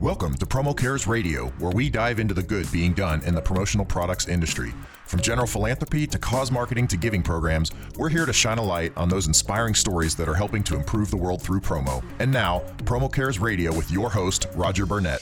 Welcome 0.00 0.36
to 0.36 0.46
Promo 0.46 0.78
Cares 0.78 1.08
Radio, 1.08 1.48
where 1.58 1.72
we 1.72 1.90
dive 1.90 2.20
into 2.20 2.32
the 2.32 2.42
good 2.44 2.70
being 2.70 2.92
done 2.92 3.20
in 3.24 3.34
the 3.34 3.42
promotional 3.42 3.84
products 3.84 4.28
industry. 4.28 4.72
From 5.06 5.20
general 5.20 5.48
philanthropy 5.48 6.06
to 6.06 6.18
cause 6.20 6.52
marketing 6.52 6.86
to 6.88 6.96
giving 6.96 7.20
programs, 7.20 7.72
we're 7.96 8.08
here 8.08 8.24
to 8.24 8.32
shine 8.32 8.58
a 8.58 8.62
light 8.62 8.92
on 8.96 9.08
those 9.08 9.26
inspiring 9.26 9.74
stories 9.74 10.14
that 10.14 10.28
are 10.28 10.36
helping 10.36 10.62
to 10.62 10.76
improve 10.76 11.10
the 11.10 11.16
world 11.16 11.42
through 11.42 11.58
promo. 11.58 12.04
And 12.20 12.30
now, 12.30 12.62
Promo 12.84 13.12
Cares 13.12 13.40
Radio 13.40 13.74
with 13.74 13.90
your 13.90 14.08
host, 14.08 14.46
Roger 14.54 14.86
Burnett. 14.86 15.18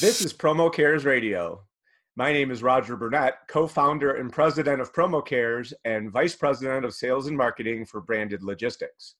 This 0.00 0.22
is 0.22 0.34
Promo 0.34 0.70
Cares 0.70 1.06
Radio. 1.06 1.64
My 2.14 2.30
name 2.30 2.50
is 2.50 2.62
Roger 2.62 2.98
Burnett, 2.98 3.36
co 3.48 3.66
founder 3.66 4.16
and 4.16 4.30
president 4.30 4.82
of 4.82 4.92
Promo 4.92 5.24
Cares 5.24 5.72
and 5.86 6.12
vice 6.12 6.36
president 6.36 6.84
of 6.84 6.92
sales 6.92 7.26
and 7.26 7.38
marketing 7.38 7.86
for 7.86 8.02
Branded 8.02 8.42
Logistics. 8.42 9.14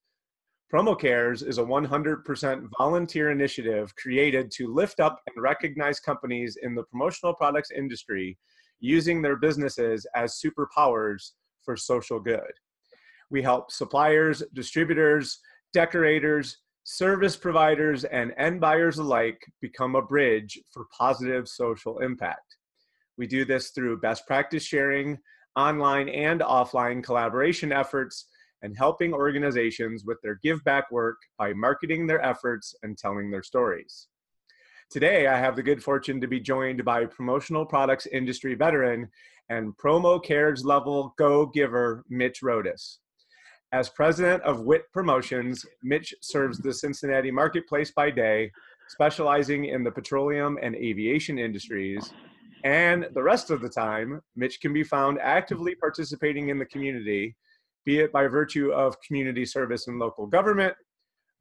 Promo 0.73 0.97
Cares 0.97 1.43
is 1.43 1.59
a 1.59 1.65
100% 1.65 2.69
volunteer 2.79 3.31
initiative 3.33 3.93
created 3.97 4.53
to 4.53 4.73
lift 4.73 5.01
up 5.01 5.21
and 5.27 5.43
recognize 5.43 5.99
companies 5.99 6.57
in 6.63 6.77
the 6.77 6.85
promotional 6.85 7.35
products 7.35 7.73
industry 7.73 8.39
using 8.79 9.21
their 9.21 9.35
businesses 9.35 10.07
as 10.15 10.41
superpowers 10.41 11.33
for 11.65 11.77
social 11.77 12.21
good. 12.21 12.53
We 13.31 13.43
help 13.43 13.73
suppliers, 13.73 14.45
distributors, 14.55 15.41
decorators, 15.73 16.59
service 16.85 17.37
providers, 17.37 18.05
and 18.05 18.33
end 18.39 18.61
buyers 18.61 18.99
alike 18.99 19.41
become 19.61 19.97
a 19.97 20.03
bridge 20.03 20.57
for 20.73 20.87
positive 20.97 21.49
social 21.49 21.99
impact. 21.99 22.57
We 23.19 23.27
do 23.27 23.45
this 23.45 23.71
through 23.71 24.01
best 24.01 24.25
practice 24.29 24.63
sharing, 24.63 25.19
online 25.57 26.09
and 26.09 26.43
offline 26.43 27.03
collaboration 27.03 27.73
efforts, 27.73 28.29
and 28.63 28.77
helping 28.77 29.13
organizations 29.13 30.05
with 30.05 30.21
their 30.23 30.39
give 30.43 30.63
back 30.65 30.91
work 30.91 31.17
by 31.39 31.53
marketing 31.53 32.07
their 32.07 32.25
efforts 32.25 32.75
and 32.83 32.97
telling 32.97 33.31
their 33.31 33.43
stories. 33.43 34.09
Today, 34.91 35.29
I 35.29 35.39
have 35.39 35.55
the 35.55 35.63
good 35.63 35.83
fortune 35.83 36.21
to 36.21 36.27
be 36.27 36.41
joined 36.41 36.85
by 36.85 37.07
promotional 37.07 37.65
products 37.65 38.07
industry 38.07 38.55
veteran 38.55 39.09
and 39.49 39.77
promo 39.77 40.23
cares 40.23 40.65
level 40.65 41.15
go 41.17 41.47
giver, 41.47 42.05
Mitch 42.09 42.41
Rodas. 42.43 42.99
As 43.73 43.89
president 43.89 44.43
of 44.43 44.63
WIT 44.63 44.83
Promotions, 44.93 45.65
Mitch 45.85 46.13
serves 46.21 46.59
the 46.59 46.75
Cincinnati 46.75 47.31
marketplace 47.31 47.93
by 47.93 48.11
day, 48.11 48.51
specializing 48.89 49.67
in 49.67 49.85
the 49.85 49.93
petroleum 49.93 50.59
and 50.61 50.75
aviation 50.75 51.39
industries. 51.39 52.13
And 52.65 53.07
the 53.15 53.23
rest 53.23 53.51
of 53.51 53.61
the 53.61 53.69
time, 53.69 54.21
Mitch 54.35 54.61
can 54.61 54.73
be 54.73 54.83
found 54.83 55.21
actively 55.21 55.77
participating 55.77 56.49
in 56.49 56.59
the 56.59 56.65
community, 56.65 57.37
be 57.85 58.01
it 58.01 58.13
by 58.13 58.27
virtue 58.27 58.73
of 58.73 59.01
community 59.01 59.45
service 59.45 59.87
in 59.87 59.99
local 59.99 60.27
government, 60.27 60.75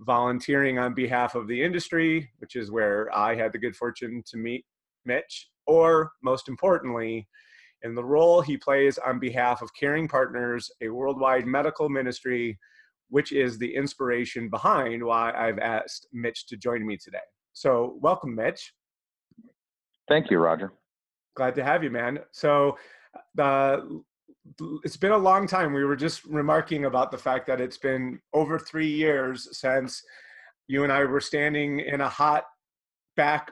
volunteering 0.02 0.80
on 0.80 0.94
behalf 0.94 1.36
of 1.36 1.48
the 1.48 1.62
industry, 1.62 2.30
which 2.38 2.56
is 2.56 2.72
where 2.72 3.14
I 3.16 3.36
had 3.36 3.52
the 3.52 3.60
good 3.60 3.76
fortune 3.76 4.24
to 4.28 4.38
meet 4.38 4.66
Mitch, 5.06 5.50
or 5.68 6.12
most 6.24 6.48
importantly, 6.48 7.28
in 7.84 7.96
the 7.96 8.04
role 8.04 8.42
he 8.42 8.58
plays 8.58 8.98
on 8.98 9.20
behalf 9.20 9.62
of 9.62 9.74
Caring 9.74 10.08
Partners, 10.08 10.70
a 10.82 10.90
worldwide 10.90 11.46
medical 11.46 11.90
ministry, 11.90 12.58
which 13.10 13.32
is 13.32 13.58
the 13.58 13.74
inspiration 13.74 14.50
behind 14.50 15.04
why 15.04 15.32
I've 15.32 15.60
asked 15.60 16.08
Mitch 16.14 16.48
to 16.48 16.58
join 16.58 16.86
me 16.86 16.98
today. 16.98 17.18
So, 17.54 17.98
welcome, 18.02 18.36
Mitch. 18.36 18.74
Thank 20.08 20.30
you, 20.30 20.40
Roger. 20.40 20.74
Glad 21.36 21.56
to 21.56 21.64
have 21.64 21.84
you, 21.84 21.90
man. 21.90 22.20
So, 22.32 22.78
uh, 23.38 23.78
it's 24.84 24.98
been 24.98 25.12
a 25.12 25.18
long 25.18 25.48
time. 25.48 25.74
We 25.74 25.84
were 25.84 25.96
just 25.96 26.24
remarking 26.26 26.86
about 26.86 27.12
the 27.12 27.18
fact 27.18 27.48
that 27.48 27.62
it's 27.62 27.78
been 27.78 28.20
over 28.34 28.60
three 28.60 28.90
years 28.90 29.58
since 29.58 30.04
you 30.68 30.84
and 30.84 30.94
I 30.94 31.04
were 31.04 31.22
standing 31.22 31.80
in 31.80 32.02
a 32.02 32.10
hot 32.10 32.46
back 33.16 33.52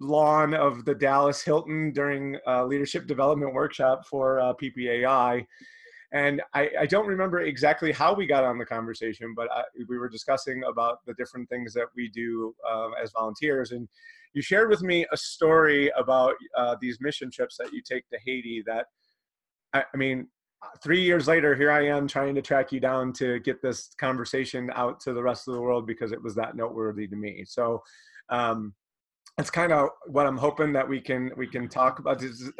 lawn 0.00 0.54
of 0.54 0.84
the 0.84 0.94
Dallas 0.94 1.42
Hilton 1.42 1.92
during 1.92 2.36
a 2.46 2.64
leadership 2.64 3.06
development 3.06 3.54
workshop 3.54 4.06
for 4.06 4.40
uh, 4.40 4.52
PPAI. 4.54 5.46
And 6.12 6.42
I, 6.54 6.70
I, 6.80 6.86
don't 6.86 7.06
remember 7.06 7.40
exactly 7.40 7.90
how 7.90 8.12
we 8.12 8.26
got 8.26 8.44
on 8.44 8.58
the 8.58 8.66
conversation, 8.66 9.32
but 9.34 9.50
I, 9.50 9.62
we 9.88 9.96
were 9.96 10.10
discussing 10.10 10.62
about 10.64 10.98
the 11.06 11.14
different 11.14 11.48
things 11.48 11.72
that 11.72 11.86
we 11.96 12.08
do 12.10 12.54
uh, 12.70 12.90
as 13.02 13.12
volunteers. 13.12 13.72
And 13.72 13.88
you 14.34 14.42
shared 14.42 14.68
with 14.68 14.82
me 14.82 15.06
a 15.10 15.16
story 15.16 15.90
about 15.96 16.34
uh, 16.56 16.76
these 16.80 16.98
mission 17.00 17.30
trips 17.30 17.56
that 17.58 17.72
you 17.72 17.80
take 17.82 18.06
to 18.10 18.18
Haiti 18.26 18.62
that 18.66 18.86
I, 19.72 19.84
I 19.92 19.96
mean, 19.96 20.28
three 20.82 21.02
years 21.02 21.28
later, 21.28 21.54
here 21.54 21.70
I 21.70 21.86
am 21.86 22.06
trying 22.06 22.34
to 22.34 22.42
track 22.42 22.72
you 22.72 22.80
down 22.80 23.12
to 23.14 23.40
get 23.40 23.62
this 23.62 23.90
conversation 23.98 24.70
out 24.74 25.00
to 25.00 25.12
the 25.12 25.22
rest 25.22 25.48
of 25.48 25.54
the 25.54 25.60
world 25.60 25.86
because 25.86 26.12
it 26.12 26.22
was 26.22 26.34
that 26.36 26.56
noteworthy 26.56 27.06
to 27.08 27.16
me. 27.16 27.44
So, 27.46 27.82
um, 28.28 28.74
that's 29.36 29.50
kind 29.50 29.72
of 29.72 29.88
what 30.06 30.26
I'm 30.26 30.36
hoping 30.36 30.72
that 30.74 30.88
we 30.88 31.00
can 31.00 31.30
we 31.36 31.46
can 31.46 31.68
talk 31.68 31.98
about. 31.98 32.22
Is, 32.22 32.50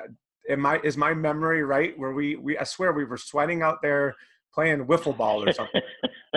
am 0.49 0.65
I 0.65 0.81
is 0.83 0.97
my 0.97 1.13
memory 1.15 1.63
right? 1.63 1.97
Where 1.99 2.13
we 2.13 2.37
we 2.37 2.57
I 2.57 2.65
swear 2.65 2.93
we 2.93 3.05
were 3.05 3.19
sweating 3.19 3.63
out 3.63 3.83
there 3.83 4.15
playing 4.55 4.87
wiffle 4.87 5.17
ball 5.17 5.47
or 5.47 5.53
something. 5.53 5.83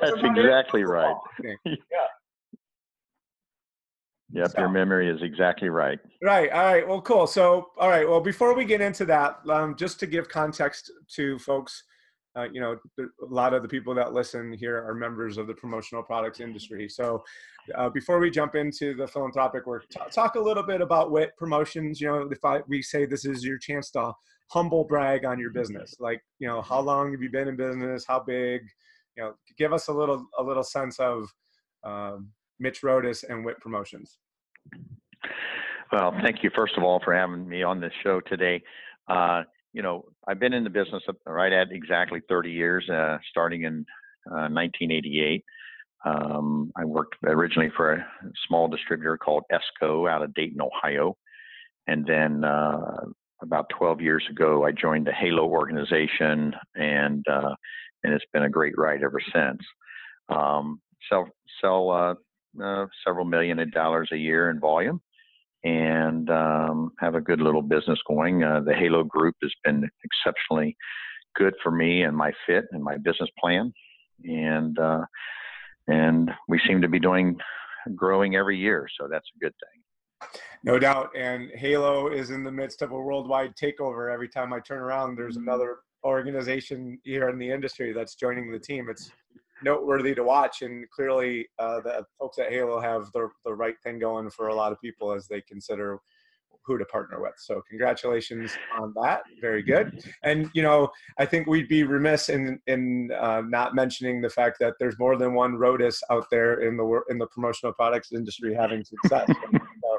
that's 0.00 0.20
exactly 0.22 0.84
right. 0.84 1.16
Yeah. 1.42 1.74
Yep, 4.36 4.50
so. 4.50 4.60
your 4.60 4.68
memory 4.68 5.08
is 5.08 5.22
exactly 5.22 5.70
right. 5.70 5.98
Right. 6.22 6.50
All 6.50 6.64
right. 6.64 6.86
Well, 6.86 7.00
cool. 7.00 7.26
So, 7.26 7.70
all 7.78 7.88
right. 7.88 8.06
Well, 8.06 8.20
before 8.20 8.54
we 8.54 8.66
get 8.66 8.82
into 8.82 9.06
that, 9.06 9.40
um, 9.48 9.74
just 9.76 9.98
to 10.00 10.06
give 10.06 10.28
context 10.28 10.92
to 11.14 11.38
folks, 11.38 11.82
uh, 12.36 12.46
you 12.52 12.60
know, 12.60 12.76
a 12.98 13.04
lot 13.26 13.54
of 13.54 13.62
the 13.62 13.68
people 13.68 13.94
that 13.94 14.12
listen 14.12 14.52
here 14.52 14.76
are 14.86 14.94
members 14.94 15.38
of 15.38 15.46
the 15.46 15.54
promotional 15.54 16.02
products 16.02 16.40
industry. 16.40 16.86
So, 16.86 17.24
uh, 17.74 17.88
before 17.88 18.18
we 18.18 18.30
jump 18.30 18.54
into 18.54 18.94
the 18.94 19.08
philanthropic 19.08 19.66
work, 19.66 19.88
t- 19.88 19.98
talk 20.12 20.34
a 20.34 20.40
little 20.40 20.62
bit 20.62 20.82
about 20.82 21.10
WIT 21.10 21.34
promotions. 21.38 21.98
You 21.98 22.08
know, 22.08 22.28
if 22.30 22.44
I, 22.44 22.60
we 22.68 22.82
say 22.82 23.06
this 23.06 23.24
is 23.24 23.42
your 23.42 23.56
chance 23.56 23.90
to 23.92 24.12
humble 24.48 24.84
brag 24.84 25.24
on 25.24 25.40
your 25.40 25.50
business, 25.50 25.94
like, 25.98 26.20
you 26.40 26.46
know, 26.46 26.60
how 26.60 26.80
long 26.80 27.10
have 27.12 27.22
you 27.22 27.30
been 27.30 27.48
in 27.48 27.56
business? 27.56 28.04
How 28.06 28.20
big? 28.20 28.60
You 29.16 29.24
know, 29.24 29.32
give 29.56 29.72
us 29.72 29.88
a 29.88 29.92
little 29.94 30.26
a 30.38 30.42
little 30.42 30.62
sense 30.62 31.00
of 31.00 31.32
um, 31.84 32.32
Mitch 32.58 32.82
Rodas 32.82 33.24
and 33.28 33.46
WIT 33.46 33.58
Promotions. 33.60 34.18
Well, 35.92 36.14
thank 36.22 36.42
you 36.42 36.50
first 36.54 36.74
of 36.76 36.82
all 36.82 37.00
for 37.04 37.14
having 37.14 37.48
me 37.48 37.62
on 37.62 37.80
this 37.80 37.92
show 38.02 38.20
today. 38.20 38.62
Uh, 39.08 39.42
you 39.72 39.82
know, 39.82 40.06
I've 40.26 40.40
been 40.40 40.52
in 40.52 40.64
the 40.64 40.70
business 40.70 41.02
right 41.26 41.52
at 41.52 41.68
exactly 41.70 42.20
30 42.28 42.50
years, 42.50 42.88
uh, 42.88 43.18
starting 43.30 43.64
in 43.64 43.84
uh, 44.26 44.48
1988. 44.48 45.44
Um, 46.04 46.72
I 46.76 46.84
worked 46.84 47.16
originally 47.24 47.70
for 47.76 47.92
a 47.92 48.06
small 48.46 48.68
distributor 48.68 49.16
called 49.16 49.44
ESCO 49.52 50.10
out 50.10 50.22
of 50.22 50.34
Dayton, 50.34 50.60
Ohio. 50.60 51.16
And 51.86 52.06
then 52.06 52.44
uh, 52.44 53.04
about 53.42 53.68
12 53.76 54.00
years 54.00 54.24
ago, 54.30 54.64
I 54.64 54.72
joined 54.72 55.06
the 55.06 55.12
Halo 55.12 55.46
organization, 55.46 56.54
and 56.74 57.24
uh, 57.28 57.54
and 58.02 58.12
it's 58.12 58.24
been 58.32 58.44
a 58.44 58.50
great 58.50 58.74
ride 58.76 59.02
ever 59.02 59.20
since. 59.32 59.60
Um, 60.28 60.80
sell 61.08 61.28
sell 61.60 62.16
uh, 62.62 62.86
several 63.06 63.24
million 63.24 63.70
dollars 63.70 64.08
a 64.12 64.16
year 64.16 64.50
in 64.50 64.60
volume 64.60 65.00
and 65.64 66.30
um, 66.30 66.92
have 67.00 67.14
a 67.14 67.20
good 67.20 67.40
little 67.40 67.62
business 67.62 67.98
going. 68.06 68.44
Uh, 68.44 68.60
the 68.60 68.74
Halo 68.74 69.02
Group 69.02 69.34
has 69.42 69.52
been 69.64 69.88
exceptionally 70.04 70.76
good 71.34 71.54
for 71.62 71.70
me 71.70 72.02
and 72.02 72.16
my 72.16 72.32
fit 72.46 72.64
and 72.72 72.82
my 72.82 72.96
business 72.96 73.28
plan, 73.38 73.72
and 74.24 74.78
uh, 74.78 75.04
and 75.88 76.30
we 76.48 76.60
seem 76.66 76.80
to 76.82 76.88
be 76.88 77.00
doing 77.00 77.36
growing 77.94 78.36
every 78.36 78.56
year, 78.56 78.88
so 78.98 79.08
that's 79.10 79.28
a 79.36 79.38
good 79.38 79.52
thing. 79.60 80.30
No 80.64 80.78
doubt, 80.78 81.10
and 81.16 81.50
Halo 81.54 82.08
is 82.08 82.30
in 82.30 82.42
the 82.42 82.50
midst 82.50 82.82
of 82.82 82.92
a 82.92 82.98
worldwide 82.98 83.54
takeover. 83.56 84.12
Every 84.12 84.28
time 84.28 84.52
I 84.52 84.60
turn 84.60 84.78
around, 84.78 85.16
there's 85.16 85.36
mm-hmm. 85.36 85.48
another 85.48 85.78
organization 86.04 86.98
here 87.02 87.28
in 87.28 87.38
the 87.38 87.50
industry 87.50 87.92
that's 87.92 88.14
joining 88.14 88.50
the 88.50 88.58
team. 88.58 88.88
It's 88.88 89.10
noteworthy 89.62 90.14
to 90.14 90.22
watch. 90.22 90.62
And 90.62 90.88
clearly, 90.90 91.46
uh, 91.58 91.80
the 91.80 92.04
folks 92.18 92.38
at 92.38 92.50
Halo 92.50 92.80
have 92.80 93.10
the, 93.12 93.28
the 93.44 93.54
right 93.54 93.76
thing 93.82 93.98
going 93.98 94.30
for 94.30 94.48
a 94.48 94.54
lot 94.54 94.72
of 94.72 94.80
people 94.80 95.12
as 95.12 95.26
they 95.28 95.40
consider 95.42 95.98
who 96.66 96.76
to 96.78 96.84
partner 96.86 97.20
with. 97.22 97.34
So 97.38 97.62
congratulations 97.68 98.52
on 98.78 98.92
that. 99.00 99.22
Very 99.40 99.62
good. 99.62 100.04
And 100.24 100.50
you 100.52 100.62
know, 100.62 100.90
I 101.18 101.24
think 101.24 101.46
we'd 101.46 101.68
be 101.68 101.84
remiss 101.84 102.28
in 102.28 102.60
in 102.66 103.10
uh, 103.18 103.42
not 103.46 103.74
mentioning 103.74 104.20
the 104.20 104.28
fact 104.28 104.58
that 104.60 104.74
there's 104.78 104.98
more 104.98 105.16
than 105.16 105.34
one 105.34 105.54
Rodas 105.54 106.02
out 106.10 106.26
there 106.30 106.60
in 106.62 106.76
the 106.76 107.00
in 107.08 107.18
the 107.18 107.26
promotional 107.28 107.72
products 107.72 108.12
industry 108.12 108.54
having 108.54 108.84
success. 108.84 109.28
so, 109.52 109.98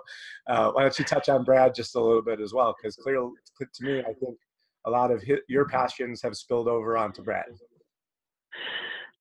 uh, 0.50 0.72
why 0.72 0.81
don't 0.84 1.00
you 1.00 1.06
touch 1.06 1.30
on 1.30 1.44
Brad 1.44 1.74
just 1.74 1.96
a 1.96 2.02
little 2.02 2.22
bit 2.22 2.42
as 2.42 2.54
well? 2.54 2.76
Because 2.78 2.96
clearly, 2.98 3.31
to 3.60 3.84
me, 3.84 4.00
I 4.00 4.14
think 4.14 4.38
a 4.86 4.90
lot 4.90 5.12
of 5.12 5.22
his, 5.22 5.40
your 5.48 5.66
passions 5.66 6.22
have 6.22 6.36
spilled 6.36 6.68
over 6.68 6.98
onto 6.98 7.24
Brad. 7.24 7.46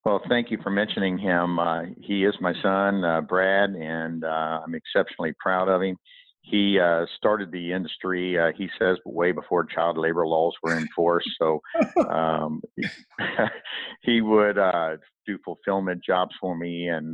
Well, 0.07 0.21
thank 0.29 0.51
you 0.51 0.57
for 0.63 0.69
mentioning 0.69 1.17
him. 1.17 1.59
Uh, 1.59 1.81
he 2.01 2.23
is 2.23 2.33
my 2.39 2.53
son, 2.63 3.03
uh, 3.03 3.19
Brad, 3.19 3.71
and 3.71 4.23
uh, 4.23 4.61
I'm 4.63 4.73
exceptionally 4.73 5.33
proud 5.37 5.67
of 5.67 5.81
him. 5.81 5.97
He 6.43 6.79
uh, 6.79 7.05
started 7.17 7.51
the 7.51 7.73
industry, 7.73 8.39
uh, 8.39 8.53
he 8.57 8.69
says, 8.79 8.95
way 9.03 9.33
before 9.33 9.65
child 9.65 9.97
labor 9.97 10.25
laws 10.25 10.53
were 10.63 10.77
in 10.77 10.87
force. 10.95 11.25
So 11.37 11.59
um, 12.09 12.61
he 14.01 14.21
would 14.21 14.57
uh, 14.57 14.95
do 15.25 15.39
fulfillment 15.43 16.01
jobs 16.05 16.33
for 16.39 16.57
me 16.57 16.87
and 16.87 17.13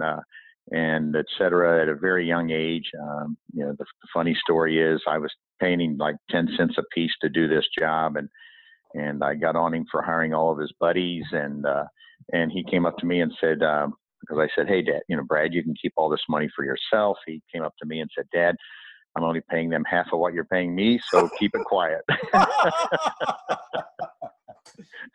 and 0.70 1.16
et 1.16 1.26
cetera 1.36 1.82
at 1.82 1.90
a 1.90 1.96
very 1.96 2.28
young 2.28 2.52
age. 2.52 2.92
Um, 3.02 3.38
you 3.54 3.66
know, 3.66 3.72
the, 3.72 3.86
the, 3.86 4.08
funny 4.14 4.38
story 4.40 4.80
is 4.80 5.02
I 5.10 5.18
was 5.18 5.34
painting 5.60 5.98
like 5.98 6.16
10 6.30 6.50
cents 6.56 6.76
a 6.78 6.84
piece 6.94 7.12
to 7.22 7.28
do 7.28 7.48
this 7.48 7.66
job 7.76 8.18
and, 8.18 8.30
and 8.94 9.24
I 9.24 9.36
got 9.36 9.56
on 9.56 9.74
him 9.74 9.86
for 9.92 10.02
hiring 10.02 10.34
all 10.34 10.52
of 10.52 10.60
his 10.60 10.72
buddies 10.80 11.26
and, 11.32 11.66
uh, 11.66 11.86
and 12.32 12.52
he 12.52 12.64
came 12.64 12.86
up 12.86 12.98
to 12.98 13.06
me 13.06 13.22
and 13.22 13.34
said, 13.40 13.64
um, 13.64 13.94
because 14.22 14.38
I 14.40 14.48
said, 14.56 14.68
Hey 14.68 14.82
dad, 14.82 15.02
you 15.10 15.18
know, 15.18 15.24
Brad, 15.24 15.54
you 15.54 15.64
can 15.64 15.76
keep 15.82 15.94
all 15.98 16.10
this 16.10 16.24
money 16.30 16.50
for 16.56 16.64
yourself. 16.64 17.18
He 17.26 17.42
came 17.54 17.64
up 17.64 17.74
to 17.82 17.88
me 17.88 18.00
and 18.00 18.10
said, 18.16 18.26
dad, 18.34 18.56
I'm 19.16 19.24
only 19.24 19.42
paying 19.50 19.70
them 19.70 19.84
half 19.90 20.08
of 20.12 20.20
what 20.20 20.34
you're 20.34 20.46
paying 20.46 20.74
me. 20.74 21.00
So 21.12 21.30
keep 21.40 21.52
it 21.54 21.66
quiet. 21.66 22.02
uh, 22.34 22.66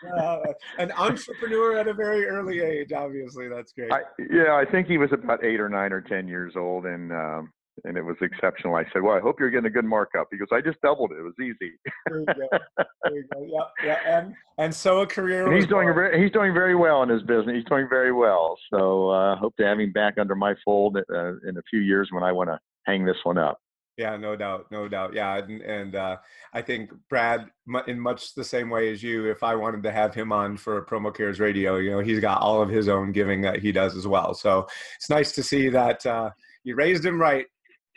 an 0.78 0.92
entrepreneur 0.92 1.78
at 1.78 1.88
a 1.88 1.94
very 1.94 2.26
early 2.26 2.60
age. 2.60 2.92
Obviously, 2.92 3.48
that's 3.48 3.72
great. 3.72 3.92
I, 3.92 4.00
yeah, 4.30 4.54
I 4.54 4.64
think 4.70 4.86
he 4.86 4.98
was 4.98 5.10
about 5.12 5.44
eight 5.44 5.60
or 5.60 5.68
nine 5.68 5.92
or 5.92 6.00
ten 6.00 6.28
years 6.28 6.54
old, 6.56 6.86
and 6.86 7.12
um, 7.12 7.52
and 7.84 7.96
it 7.96 8.02
was 8.02 8.16
exceptional. 8.20 8.74
I 8.74 8.84
said, 8.92 9.02
"Well, 9.02 9.16
I 9.16 9.20
hope 9.20 9.40
you're 9.40 9.50
getting 9.50 9.66
a 9.66 9.70
good 9.70 9.84
markup." 9.84 10.28
He 10.30 10.38
goes, 10.38 10.48
"I 10.52 10.60
just 10.60 10.80
doubled 10.80 11.12
it. 11.12 11.18
It 11.18 11.22
was 11.22 11.34
easy." 11.40 11.72
there 12.06 12.20
you 12.20 12.26
go. 12.26 12.58
There 13.04 13.14
you 13.14 13.24
go. 13.32 13.46
Yeah, 13.82 13.84
yeah, 13.84 13.98
and 14.18 14.34
and 14.58 14.74
so 14.74 15.00
a 15.00 15.06
career. 15.06 15.46
And 15.46 15.54
he's 15.54 15.66
doing 15.66 15.92
very, 15.94 16.22
he's 16.22 16.32
doing 16.32 16.54
very 16.54 16.74
well 16.74 17.02
in 17.02 17.08
his 17.08 17.22
business. 17.22 17.54
He's 17.54 17.64
doing 17.64 17.86
very 17.88 18.12
well. 18.12 18.58
So 18.72 19.10
uh, 19.10 19.36
hope 19.36 19.56
to 19.56 19.64
have 19.64 19.78
him 19.78 19.92
back 19.92 20.14
under 20.18 20.34
my 20.34 20.54
fold 20.64 20.96
uh, 20.96 21.32
in 21.48 21.56
a 21.56 21.62
few 21.70 21.80
years 21.80 22.08
when 22.12 22.22
I 22.22 22.32
want 22.32 22.50
to 22.50 22.58
hang 22.86 23.04
this 23.04 23.18
one 23.24 23.38
up. 23.38 23.58
Yeah, 23.98 24.16
no 24.16 24.36
doubt, 24.36 24.70
no 24.70 24.86
doubt. 24.86 25.12
Yeah, 25.12 25.38
and, 25.38 25.60
and 25.60 25.96
uh, 25.96 26.16
I 26.52 26.62
think 26.62 26.90
Brad, 27.10 27.50
in 27.88 27.98
much 27.98 28.32
the 28.36 28.44
same 28.44 28.70
way 28.70 28.92
as 28.92 29.02
you, 29.02 29.28
if 29.28 29.42
I 29.42 29.56
wanted 29.56 29.82
to 29.82 29.90
have 29.90 30.14
him 30.14 30.30
on 30.30 30.56
for 30.56 30.86
Promo 30.86 31.12
Cares 31.12 31.40
Radio, 31.40 31.76
you 31.78 31.90
know, 31.90 31.98
he's 31.98 32.20
got 32.20 32.40
all 32.40 32.62
of 32.62 32.68
his 32.68 32.86
own 32.88 33.10
giving 33.10 33.40
that 33.40 33.58
he 33.58 33.72
does 33.72 33.96
as 33.96 34.06
well. 34.06 34.34
So 34.34 34.68
it's 34.94 35.10
nice 35.10 35.32
to 35.32 35.42
see 35.42 35.68
that 35.70 36.06
uh, 36.06 36.30
you 36.62 36.76
raised 36.76 37.04
him 37.04 37.20
right, 37.20 37.46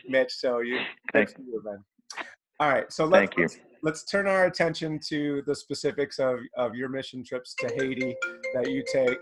Mitch. 0.08 0.34
So 0.34 0.60
you, 0.60 0.80
thanks 1.14 1.34
to 1.34 1.42
you, 1.42 1.62
man. 1.64 1.84
All 2.60 2.70
right, 2.70 2.92
so 2.92 3.06
let's, 3.06 3.36
let's, 3.38 3.58
let's 3.82 4.04
turn 4.04 4.28
our 4.28 4.46
attention 4.46 5.00
to 5.08 5.42
the 5.48 5.56
specifics 5.56 6.20
of, 6.20 6.38
of 6.56 6.76
your 6.76 6.90
mission 6.90 7.24
trips 7.24 7.56
to 7.56 7.68
Haiti 7.76 8.16
that 8.54 8.70
you 8.70 8.84
take 8.92 9.18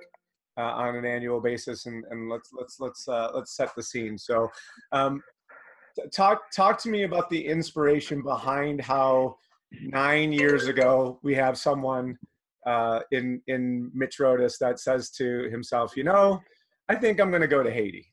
uh, 0.58 0.74
on 0.74 0.96
an 0.98 1.06
annual 1.06 1.40
basis, 1.40 1.86
and, 1.86 2.04
and 2.10 2.30
let's 2.30 2.50
let's 2.52 2.82
let's 2.82 3.08
uh, 3.08 3.30
let's 3.34 3.56
set 3.56 3.74
the 3.76 3.84
scene. 3.84 4.18
So, 4.18 4.50
um, 4.92 5.24
talk 6.14 6.52
talk 6.52 6.78
to 6.84 6.90
me 6.90 7.04
about 7.04 7.30
the 7.30 7.46
inspiration 7.46 8.22
behind 8.22 8.82
how 8.82 9.38
nine 9.72 10.34
years 10.34 10.68
ago 10.68 11.20
we 11.24 11.34
have 11.36 11.58
someone 11.58 12.18
uh, 12.66 13.00
in 13.12 13.42
in 13.48 13.90
Mitch 13.94 14.18
Rodas 14.20 14.58
that 14.60 14.80
says 14.80 15.12
to 15.12 15.50
himself, 15.50 15.96
you 15.96 16.04
know, 16.04 16.42
I 16.90 16.96
think 16.96 17.22
I'm 17.22 17.30
going 17.30 17.42
to 17.42 17.48
go 17.48 17.64
to 17.64 17.72
Haiti. 17.72 18.09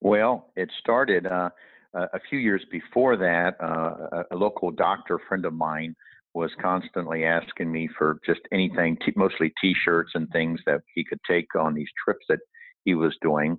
Well, 0.00 0.50
it 0.56 0.70
started 0.80 1.26
uh, 1.26 1.50
a 1.94 2.20
few 2.28 2.38
years 2.38 2.64
before 2.70 3.16
that. 3.16 3.54
Uh, 3.62 4.22
a, 4.30 4.36
local 4.36 4.70
doctor 4.70 5.18
friend 5.28 5.44
of 5.44 5.52
mine 5.52 5.94
was 6.32 6.50
constantly 6.60 7.24
asking 7.24 7.70
me 7.70 7.88
for 7.98 8.18
just 8.24 8.40
anything, 8.52 8.96
t- 9.04 9.12
mostly 9.16 9.52
T-shirts 9.60 10.12
and 10.14 10.28
things 10.30 10.60
that 10.66 10.80
he 10.94 11.04
could 11.04 11.18
take 11.28 11.54
on 11.58 11.74
these 11.74 11.88
trips 12.02 12.24
that 12.28 12.38
he 12.84 12.94
was 12.94 13.14
doing 13.20 13.58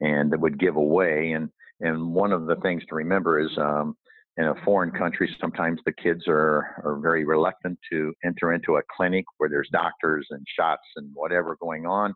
and 0.00 0.32
that 0.32 0.40
would 0.40 0.58
give 0.58 0.76
away. 0.76 1.32
And 1.32 1.50
and 1.80 2.14
one 2.14 2.32
of 2.32 2.46
the 2.46 2.56
things 2.56 2.82
to 2.88 2.94
remember 2.94 3.40
is 3.40 3.50
um, 3.58 3.96
in 4.36 4.44
a 4.44 4.54
foreign 4.64 4.92
country, 4.92 5.34
sometimes 5.40 5.80
the 5.84 5.92
kids 5.92 6.22
are 6.28 6.80
are 6.84 6.98
very 7.02 7.24
reluctant 7.24 7.78
to 7.92 8.14
enter 8.24 8.52
into 8.52 8.76
a 8.76 8.82
clinic 8.96 9.24
where 9.38 9.50
there's 9.50 9.68
doctors 9.72 10.26
and 10.30 10.46
shots 10.56 10.86
and 10.96 11.10
whatever 11.14 11.56
going 11.60 11.84
on. 11.84 12.14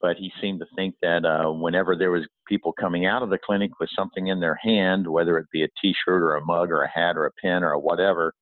But 0.00 0.16
he 0.16 0.30
seemed 0.40 0.60
to 0.60 0.66
think 0.76 0.94
that 1.02 1.24
uh, 1.24 1.50
whenever 1.50 1.96
there 1.96 2.12
was 2.12 2.26
people 2.46 2.72
coming 2.72 3.06
out 3.06 3.22
of 3.22 3.30
the 3.30 3.38
clinic 3.38 3.72
with 3.80 3.90
something 3.96 4.28
in 4.28 4.38
their 4.38 4.58
hand, 4.62 5.06
whether 5.06 5.38
it 5.38 5.46
be 5.52 5.64
a 5.64 5.68
T-shirt 5.80 6.22
or 6.22 6.36
a 6.36 6.44
mug 6.44 6.70
or 6.70 6.82
a 6.82 6.88
hat 6.88 7.16
or 7.16 7.26
a 7.26 7.32
pen 7.42 7.64
or 7.64 7.76
whatever, 7.78 8.32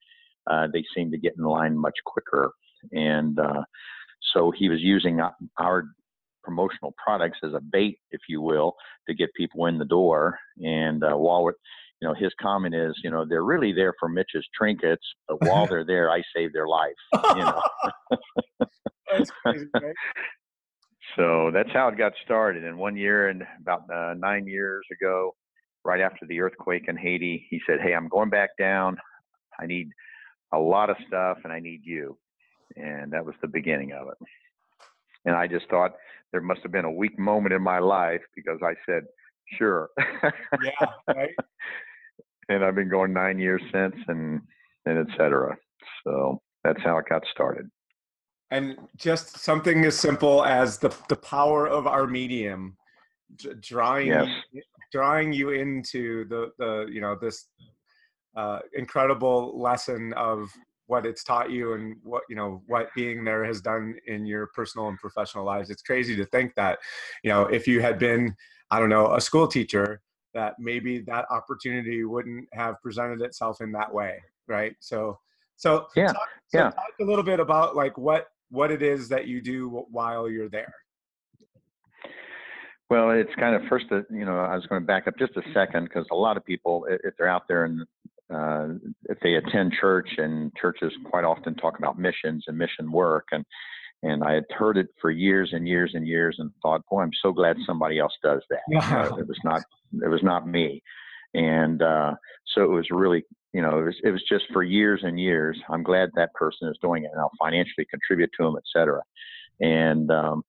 uh, 0.50 0.68
they 0.72 0.84
seemed 0.94 1.12
to 1.12 1.18
get 1.18 1.34
in 1.38 1.44
line 1.44 1.76
much 1.76 1.94
quicker. 2.04 2.52
And 2.92 3.38
uh, 3.38 3.62
so 4.34 4.52
he 4.56 4.68
was 4.68 4.80
using 4.80 5.20
our 5.58 5.84
promotional 6.42 6.94
products 7.02 7.38
as 7.42 7.54
a 7.54 7.60
bait, 7.60 7.98
if 8.10 8.20
you 8.28 8.40
will, 8.40 8.74
to 9.08 9.14
get 9.14 9.32
people 9.34 9.66
in 9.66 9.78
the 9.78 9.84
door. 9.84 10.38
And 10.62 11.02
uh, 11.02 11.16
while 11.16 11.50
you 12.00 12.08
know, 12.08 12.14
his 12.14 12.32
comment 12.40 12.74
is, 12.74 12.94
you 13.02 13.10
know, 13.10 13.24
they're 13.26 13.44
really 13.44 13.72
there 13.72 13.94
for 13.98 14.08
Mitch's 14.08 14.46
trinkets, 14.54 15.04
but 15.26 15.42
while 15.42 15.66
they're 15.70 15.84
there, 15.84 16.10
I 16.10 16.22
save 16.34 16.52
their 16.52 16.68
life. 16.68 16.92
You 17.12 17.36
know. 17.36 17.62
that's 19.10 19.30
crazy, 19.42 19.66
right? 19.74 19.94
So 21.16 21.50
that's 21.52 21.70
how 21.72 21.88
it 21.88 21.98
got 21.98 22.12
started. 22.24 22.64
And 22.64 22.78
one 22.78 22.96
year, 22.96 23.28
and 23.28 23.42
about 23.60 23.90
uh, 23.92 24.14
nine 24.14 24.46
years 24.46 24.84
ago, 24.92 25.34
right 25.84 26.00
after 26.00 26.26
the 26.26 26.40
earthquake 26.40 26.84
in 26.88 26.96
Haiti, 26.96 27.46
he 27.50 27.60
said, 27.66 27.80
"Hey, 27.80 27.94
I'm 27.94 28.08
going 28.08 28.30
back 28.30 28.50
down. 28.58 28.96
I 29.58 29.66
need 29.66 29.88
a 30.52 30.58
lot 30.58 30.90
of 30.90 30.96
stuff, 31.06 31.38
and 31.44 31.52
I 31.52 31.60
need 31.60 31.80
you." 31.84 32.18
And 32.76 33.12
that 33.12 33.24
was 33.24 33.34
the 33.40 33.48
beginning 33.48 33.92
of 33.92 34.08
it. 34.08 34.28
And 35.24 35.34
I 35.34 35.46
just 35.46 35.68
thought, 35.68 35.92
there 36.32 36.40
must 36.40 36.60
have 36.62 36.72
been 36.72 36.84
a 36.84 36.90
weak 36.90 37.18
moment 37.18 37.54
in 37.54 37.62
my 37.62 37.78
life 37.78 38.20
because 38.34 38.60
I 38.62 38.74
said, 38.86 39.04
sure. 39.58 39.88
yeah, 40.22 40.86
right. 41.08 41.30
and 42.48 42.64
I've 42.64 42.74
been 42.74 42.88
going 42.88 43.12
nine 43.12 43.38
years 43.38 43.62
since 43.72 43.94
and, 44.08 44.40
and 44.86 44.98
et 44.98 45.16
cetera. 45.16 45.56
So 46.04 46.40
that's 46.64 46.82
how 46.84 46.98
it 46.98 47.06
got 47.08 47.22
started. 47.32 47.70
And 48.50 48.76
just 48.96 49.38
something 49.38 49.84
as 49.84 49.98
simple 49.98 50.44
as 50.44 50.78
the, 50.78 50.94
the 51.08 51.16
power 51.16 51.66
of 51.66 51.86
our 51.86 52.06
medium 52.06 52.76
drawing, 53.60 54.08
yes. 54.08 54.28
drawing 54.92 55.32
you 55.32 55.50
into 55.50 56.28
the, 56.28 56.52
the, 56.58 56.86
you 56.90 57.00
know, 57.00 57.16
this 57.20 57.48
uh, 58.36 58.60
incredible 58.74 59.58
lesson 59.60 60.12
of 60.14 60.48
what 60.86 61.04
it's 61.04 61.24
taught 61.24 61.50
you 61.50 61.72
and 61.72 61.96
what 62.04 62.22
you 62.28 62.36
know 62.36 62.62
what 62.68 62.94
being 62.94 63.24
there 63.24 63.44
has 63.44 63.60
done 63.60 63.96
in 64.06 64.24
your 64.24 64.46
personal 64.54 64.86
and 64.86 64.98
professional 64.98 65.44
lives. 65.44 65.68
It's 65.68 65.82
crazy 65.82 66.14
to 66.14 66.24
think 66.26 66.54
that 66.54 66.78
you 67.24 67.30
know 67.30 67.46
if 67.46 67.66
you 67.66 67.80
had 67.80 67.98
been 67.98 68.36
i 68.70 68.78
don't 68.78 68.90
know 68.90 69.12
a 69.14 69.20
school 69.20 69.48
teacher 69.48 70.00
that 70.32 70.54
maybe 70.60 71.00
that 71.00 71.24
opportunity 71.30 72.04
wouldn't 72.04 72.46
have 72.52 72.80
presented 72.82 73.20
itself 73.20 73.60
in 73.60 73.72
that 73.72 73.92
way 73.92 74.18
right? 74.48 74.74
So 74.80 75.18
so 75.56 75.86
yeah 75.96 76.08
talk, 76.08 76.28
so 76.48 76.58
yeah. 76.58 76.70
talk 76.70 76.92
a 77.00 77.04
little 77.04 77.24
bit 77.24 77.40
about 77.40 77.76
like 77.76 77.96
what 77.96 78.28
what 78.50 78.70
it 78.70 78.82
is 78.82 79.08
that 79.08 79.26
you 79.26 79.40
do 79.40 79.84
while 79.90 80.28
you're 80.28 80.48
there 80.48 80.74
well, 82.88 83.10
it's 83.10 83.34
kind 83.34 83.56
of 83.56 83.62
first, 83.68 83.86
you 83.90 84.24
know, 84.24 84.38
I 84.38 84.54
was 84.54 84.64
going 84.66 84.80
to 84.80 84.86
back 84.86 85.08
up 85.08 85.18
just 85.18 85.36
a 85.36 85.42
second 85.52 85.84
because 85.84 86.06
a 86.12 86.14
lot 86.14 86.36
of 86.36 86.44
people, 86.44 86.86
if 86.88 87.14
they're 87.18 87.28
out 87.28 87.48
there 87.48 87.64
and 87.64 87.80
uh, 88.32 88.68
if 89.04 89.18
they 89.20 89.34
attend 89.34 89.72
church 89.80 90.08
and 90.18 90.52
churches 90.56 90.92
quite 91.10 91.24
often 91.24 91.54
talk 91.54 91.78
about 91.78 91.98
missions 91.98 92.44
and 92.46 92.56
mission 92.56 92.90
work 92.90 93.26
and 93.32 93.44
and 94.02 94.22
I 94.22 94.34
had 94.34 94.44
heard 94.50 94.76
it 94.76 94.88
for 95.00 95.10
years 95.10 95.50
and 95.52 95.66
years 95.66 95.92
and 95.94 96.06
years 96.06 96.36
and 96.38 96.50
thought, 96.60 96.82
boy, 96.90 97.00
I'm 97.00 97.10
so 97.22 97.32
glad 97.32 97.56
somebody 97.66 97.98
else 97.98 98.12
does 98.22 98.42
that. 98.50 98.60
Uh, 98.82 99.16
it 99.16 99.26
was 99.26 99.38
not 99.42 99.62
it 100.02 100.08
was 100.08 100.22
not 100.22 100.46
me, 100.46 100.82
and 101.34 101.82
uh, 101.82 102.14
so 102.54 102.62
it 102.62 102.70
was 102.70 102.86
really 102.90 103.24
you 103.56 103.62
know 103.62 103.78
it 103.80 103.84
was, 103.84 103.96
it 104.04 104.10
was 104.10 104.22
just 104.28 104.44
for 104.52 104.62
years 104.62 105.00
and 105.02 105.18
years. 105.18 105.58
I'm 105.70 105.82
glad 105.82 106.10
that 106.14 106.34
person 106.34 106.68
is 106.68 106.78
doing 106.82 107.04
it, 107.04 107.10
and 107.12 107.20
I'll 107.20 107.32
financially 107.40 107.86
contribute 107.90 108.30
to 108.38 108.44
them, 108.44 108.56
etc. 108.56 109.02
And 109.60 110.10
um, 110.10 110.42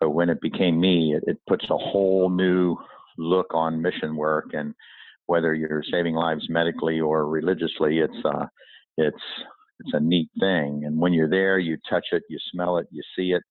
but 0.00 0.10
when 0.10 0.30
it 0.30 0.40
became 0.40 0.80
me, 0.80 1.14
it, 1.14 1.24
it 1.26 1.38
puts 1.48 1.64
a 1.70 1.76
whole 1.76 2.30
new 2.30 2.76
look 3.16 3.54
on 3.54 3.80
mission 3.80 4.16
work 4.16 4.50
and 4.54 4.74
whether 5.26 5.54
you're 5.54 5.84
saving 5.90 6.14
lives 6.14 6.46
medically 6.48 7.00
or 7.00 7.26
religiously, 7.26 7.98
it's 7.98 8.24
uh, 8.24 8.46
it's 8.96 9.16
it's 9.80 9.94
a 9.94 10.00
neat 10.00 10.28
thing. 10.38 10.82
And 10.84 10.98
when 10.98 11.12
you're 11.12 11.30
there, 11.30 11.58
you 11.58 11.76
touch 11.88 12.06
it, 12.12 12.22
you 12.28 12.38
smell 12.52 12.78
it, 12.78 12.86
you 12.90 13.02
see 13.16 13.32
it. 13.32 13.42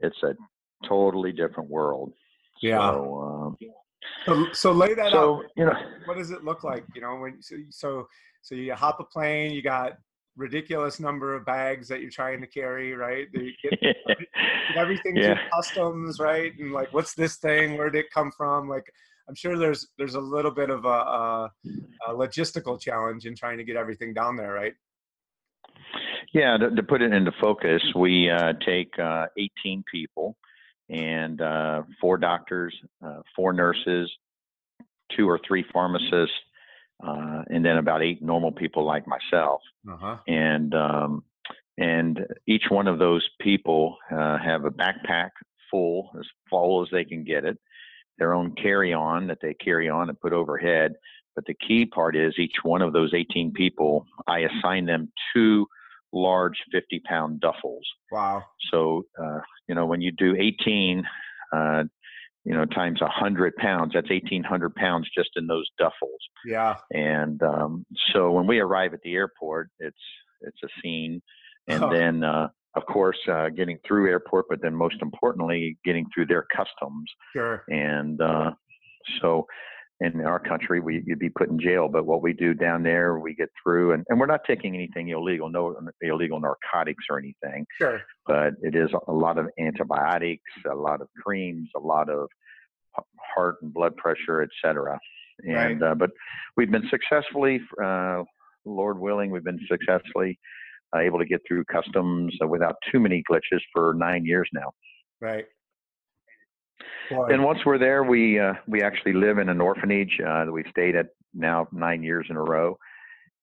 It's 0.00 0.22
a 0.22 0.34
totally 0.86 1.32
different 1.32 1.70
world. 1.70 2.12
Yeah. 2.60 2.90
So, 2.90 3.20
um, 3.22 3.56
so, 4.24 4.46
so, 4.52 4.72
lay 4.72 4.94
that 4.94 5.12
so, 5.12 5.36
out. 5.36 5.44
You 5.56 5.66
know, 5.66 5.76
what 6.04 6.16
does 6.16 6.30
it 6.30 6.44
look 6.44 6.64
like? 6.64 6.84
You 6.94 7.02
know, 7.02 7.16
when 7.16 7.40
so, 7.40 7.56
so 7.70 8.08
so 8.46 8.54
you 8.54 8.72
hop 8.74 9.00
a 9.00 9.04
plane, 9.04 9.50
you 9.50 9.60
got 9.60 9.98
ridiculous 10.36 11.00
number 11.00 11.34
of 11.34 11.44
bags 11.44 11.88
that 11.88 12.00
you're 12.00 12.12
trying 12.12 12.40
to 12.40 12.46
carry, 12.46 12.94
right? 12.94 13.26
You 13.32 13.50
get, 13.80 13.96
everything 14.76 15.16
yeah. 15.16 15.34
to 15.34 15.40
customs, 15.52 16.20
right? 16.20 16.56
And 16.60 16.72
like, 16.72 16.94
what's 16.94 17.14
this 17.14 17.38
thing? 17.38 17.76
Where 17.76 17.90
did 17.90 18.04
it 18.04 18.12
come 18.14 18.30
from? 18.30 18.68
Like, 18.68 18.84
I'm 19.28 19.34
sure 19.34 19.58
there's 19.58 19.88
there's 19.98 20.14
a 20.14 20.20
little 20.20 20.52
bit 20.52 20.70
of 20.70 20.84
a, 20.84 20.88
a, 20.88 21.50
a 22.06 22.14
logistical 22.14 22.80
challenge 22.80 23.26
in 23.26 23.34
trying 23.34 23.58
to 23.58 23.64
get 23.64 23.74
everything 23.74 24.14
down 24.14 24.36
there, 24.36 24.52
right? 24.52 24.74
Yeah, 26.32 26.56
to, 26.56 26.70
to 26.70 26.82
put 26.84 27.02
it 27.02 27.12
into 27.12 27.32
focus, 27.40 27.82
we 27.96 28.30
uh, 28.30 28.52
take 28.64 28.96
uh, 28.96 29.26
18 29.64 29.82
people 29.90 30.36
and 30.88 31.40
uh, 31.40 31.82
four 32.00 32.16
doctors, 32.16 32.72
uh, 33.04 33.22
four 33.34 33.52
nurses, 33.52 34.08
two 35.16 35.28
or 35.28 35.40
three 35.48 35.64
pharmacists, 35.72 36.36
uh, 37.04 37.42
and 37.48 37.64
then 37.64 37.76
about 37.76 38.02
eight 38.02 38.22
normal 38.22 38.52
people 38.52 38.84
like 38.84 39.04
myself. 39.06 39.60
Uh-huh. 39.88 40.16
And 40.26 40.74
um, 40.74 41.24
and 41.78 42.20
each 42.46 42.64
one 42.70 42.88
of 42.88 42.98
those 42.98 43.28
people 43.40 43.96
uh, 44.10 44.38
have 44.38 44.64
a 44.64 44.70
backpack 44.70 45.30
full, 45.70 46.10
as 46.18 46.26
full 46.48 46.82
as 46.82 46.88
they 46.90 47.04
can 47.04 47.24
get 47.24 47.44
it. 47.44 47.58
Their 48.18 48.32
own 48.32 48.54
carry 48.54 48.94
on 48.94 49.26
that 49.26 49.38
they 49.42 49.52
carry 49.54 49.88
on 49.88 50.08
and 50.08 50.18
put 50.18 50.32
overhead. 50.32 50.92
But 51.34 51.44
the 51.44 51.54
key 51.54 51.84
part 51.84 52.16
is 52.16 52.34
each 52.38 52.54
one 52.62 52.80
of 52.80 52.94
those 52.94 53.12
18 53.14 53.52
people, 53.52 54.06
I 54.26 54.40
assign 54.40 54.86
them 54.86 55.12
two 55.34 55.66
large 56.14 56.56
50 56.72 57.00
pound 57.00 57.42
duffels. 57.42 57.84
Wow. 58.10 58.42
So, 58.72 59.04
uh, 59.22 59.40
you 59.68 59.74
know, 59.74 59.84
when 59.84 60.00
you 60.00 60.12
do 60.12 60.34
18, 60.34 61.04
uh, 61.54 61.84
you 62.46 62.54
know, 62.54 62.64
times 62.64 63.00
a 63.00 63.04
100 63.06 63.56
pounds, 63.56 63.92
that's 63.94 64.08
1,800 64.08 64.74
pounds 64.76 65.08
just 65.14 65.30
in 65.36 65.46
those 65.48 65.66
duffels. 65.80 66.22
Yeah. 66.46 66.76
And 66.92 67.42
um, 67.42 67.84
so 68.12 68.30
when 68.30 68.46
we 68.46 68.60
arrive 68.60 68.94
at 68.94 69.00
the 69.02 69.14
airport, 69.14 69.68
it's 69.80 69.96
it's 70.42 70.62
a 70.64 70.68
scene, 70.80 71.20
and 71.66 71.82
Oh. 71.82 71.90
then 71.90 72.22
uh, 72.22 72.48
of 72.76 72.86
course 72.86 73.18
uh, 73.28 73.48
getting 73.48 73.78
through 73.86 74.08
airport, 74.08 74.46
but 74.48 74.60
then 74.62 74.74
most 74.74 74.96
importantly 75.02 75.76
getting 75.84 76.06
through 76.14 76.26
their 76.26 76.46
customs. 76.54 77.10
Sure. 77.34 77.64
And 77.68 78.20
uh, 78.20 78.52
so 79.20 79.46
in 80.00 80.20
our 80.20 80.38
country, 80.38 80.78
we, 80.80 81.02
you'd 81.06 81.18
be 81.18 81.30
put 81.30 81.48
in 81.48 81.58
jail. 81.58 81.88
But 81.88 82.04
what 82.04 82.22
we 82.22 82.32
do 82.32 82.52
down 82.52 82.82
there, 82.82 83.18
we 83.18 83.34
get 83.34 83.48
through, 83.62 83.92
and, 83.92 84.04
and 84.08 84.20
we're 84.20 84.26
not 84.26 84.40
taking 84.46 84.74
anything 84.74 85.08
illegal, 85.08 85.48
no 85.48 85.74
illegal 86.02 86.38
narcotics 86.38 87.04
or 87.08 87.18
anything 87.18 87.64
Sure. 87.78 88.02
but 88.26 88.54
it 88.62 88.74
is 88.74 88.90
a 89.08 89.12
lot 89.12 89.38
of 89.38 89.46
antibiotics, 89.58 90.42
a 90.70 90.74
lot 90.74 91.00
of 91.00 91.08
creams, 91.24 91.68
a 91.76 91.80
lot 91.80 92.10
of 92.10 92.28
heart 93.34 93.56
and 93.62 93.72
blood 93.72 93.96
pressure, 93.96 94.42
et 94.42 94.50
cetera. 94.62 94.98
And 95.44 95.82
uh, 95.82 95.94
but 95.94 96.10
we've 96.56 96.70
been 96.70 96.88
successfully, 96.90 97.60
uh, 97.82 98.22
Lord 98.64 98.98
willing, 98.98 99.30
we've 99.30 99.44
been 99.44 99.60
successfully 99.68 100.38
uh, 100.94 101.00
able 101.00 101.18
to 101.18 101.26
get 101.26 101.40
through 101.46 101.64
customs 101.64 102.34
uh, 102.42 102.46
without 102.46 102.76
too 102.90 103.00
many 103.00 103.22
glitches 103.30 103.60
for 103.72 103.94
nine 103.96 104.24
years 104.24 104.48
now. 104.52 104.72
Right. 105.20 105.46
Boy. 107.10 107.28
And 107.28 107.44
once 107.44 107.60
we're 107.64 107.78
there, 107.78 108.02
we 108.02 108.38
uh, 108.38 108.54
we 108.66 108.82
actually 108.82 109.12
live 109.12 109.38
in 109.38 109.48
an 109.48 109.60
orphanage 109.60 110.18
uh, 110.20 110.44
that 110.44 110.52
we've 110.52 110.66
stayed 110.70 110.96
at 110.96 111.06
now 111.34 111.68
nine 111.72 112.02
years 112.02 112.26
in 112.28 112.36
a 112.36 112.42
row, 112.42 112.76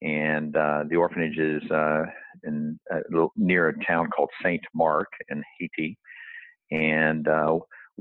and 0.02 0.54
uh, 0.56 0.84
the 0.88 0.96
orphanage 0.96 1.38
is 1.38 1.62
uh, 1.70 2.02
in 2.44 2.78
a 2.90 2.96
little, 3.10 3.32
near 3.36 3.68
a 3.68 3.84
town 3.84 4.08
called 4.14 4.30
Saint 4.42 4.62
Mark 4.74 5.08
in 5.30 5.42
Haiti, 5.58 5.96
and 6.70 7.26
uh, 7.26 7.58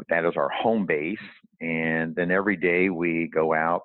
that 0.09 0.25
is 0.25 0.33
our 0.35 0.49
home 0.49 0.85
base. 0.85 1.17
And 1.61 2.13
then 2.15 2.29
every 2.29 2.57
day 2.57 2.89
we 2.89 3.29
go 3.33 3.53
out 3.53 3.83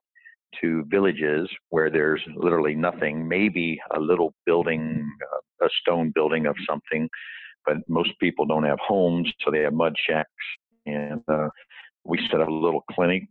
to 0.60 0.84
villages 0.88 1.48
where 1.68 1.90
there's 1.90 2.22
literally 2.34 2.74
nothing, 2.74 3.28
maybe 3.28 3.78
a 3.94 4.00
little 4.00 4.34
building, 4.46 5.08
uh, 5.32 5.66
a 5.66 5.68
stone 5.80 6.10
building 6.12 6.46
of 6.46 6.56
something, 6.68 7.08
but 7.64 7.76
most 7.86 8.10
people 8.18 8.46
don't 8.46 8.64
have 8.64 8.78
homes, 8.84 9.30
so 9.44 9.52
they 9.52 9.60
have 9.60 9.74
mud 9.74 9.94
shacks 10.08 10.28
and 10.88 11.23
uh, 11.28 11.49
we 12.04 12.18
set 12.30 12.40
up 12.40 12.49
a 12.49 12.52
little 12.52 12.83
clinic 12.90 13.25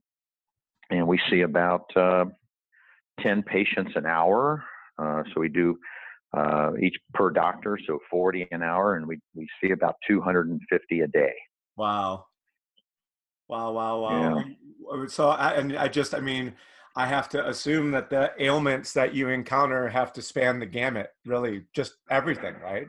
and 0.90 1.08
we 1.08 1.20
see 1.30 1.42
about 1.42 1.86
uh, 1.96 2.26
10 3.22 3.44
patients 3.44 3.92
an 3.96 4.06
hour 4.06 4.64
uh, 5.00 5.24
so 5.34 5.42
we 5.42 5.50
do 5.50 5.78
uh, 6.36 6.72
each 6.82 6.96
per 7.14 7.30
doctor 7.30 7.78
so 7.88 8.00
40 8.10 8.48
an 8.52 8.62
hour 8.64 8.96
and 8.96 9.08
we, 9.08 9.20
we 9.36 9.48
see 9.62 9.72
about 9.72 9.96
250 10.08 11.02
a 11.02 11.08
day 11.08 11.34
Wow. 11.78 12.26
Wow, 13.48 13.72
wow, 13.72 14.00
wow. 14.02 14.44
Um, 14.92 15.08
So, 15.08 15.30
I, 15.30 15.54
and 15.54 15.78
I 15.78 15.88
just, 15.88 16.14
I 16.14 16.20
mean, 16.20 16.56
I 16.96 17.06
have 17.06 17.30
to 17.30 17.48
assume 17.48 17.92
that 17.92 18.10
the 18.10 18.34
ailments 18.40 18.94
that 18.94 19.14
you 19.14 19.30
encounter 19.30 19.88
have 19.88 20.12
to 20.14 20.22
span 20.22 20.60
the 20.60 20.66
gamut, 20.66 21.12
really, 21.26 21.66
just 21.74 21.94
everything, 22.10 22.56
right? 22.62 22.88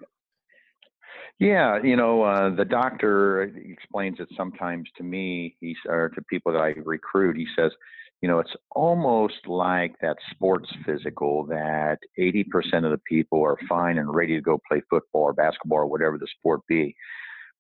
Yeah 1.39 1.79
you 1.83 1.97
know 1.97 2.23
uh, 2.23 2.55
the 2.55 2.65
doctor 2.65 3.43
explains 3.43 4.19
it 4.21 4.29
sometimes 4.37 4.89
to 4.97 5.03
me 5.03 5.57
he's 5.61 5.77
or 5.87 6.09
to 6.11 6.23
people 6.23 6.53
that 6.53 6.61
i 6.61 6.75
recruit 6.85 7.37
he 7.37 7.47
says 7.57 7.73
you 8.21 8.29
know 8.29 8.39
it's 8.39 8.55
almost 8.73 9.47
like 9.47 9.95
that 10.01 10.17
sports 10.31 10.69
physical 10.85 11.47
that 11.47 11.99
80% 12.19 12.45
of 12.85 12.91
the 12.91 13.01
people 13.09 13.45
are 13.45 13.57
fine 13.69 13.99
and 13.99 14.13
ready 14.13 14.35
to 14.35 14.41
go 14.41 14.61
play 14.69 14.83
football 14.91 15.23
or 15.23 15.33
basketball 15.33 15.79
or 15.79 15.87
whatever 15.87 16.19
the 16.19 16.27
sport 16.39 16.61
be 16.69 16.95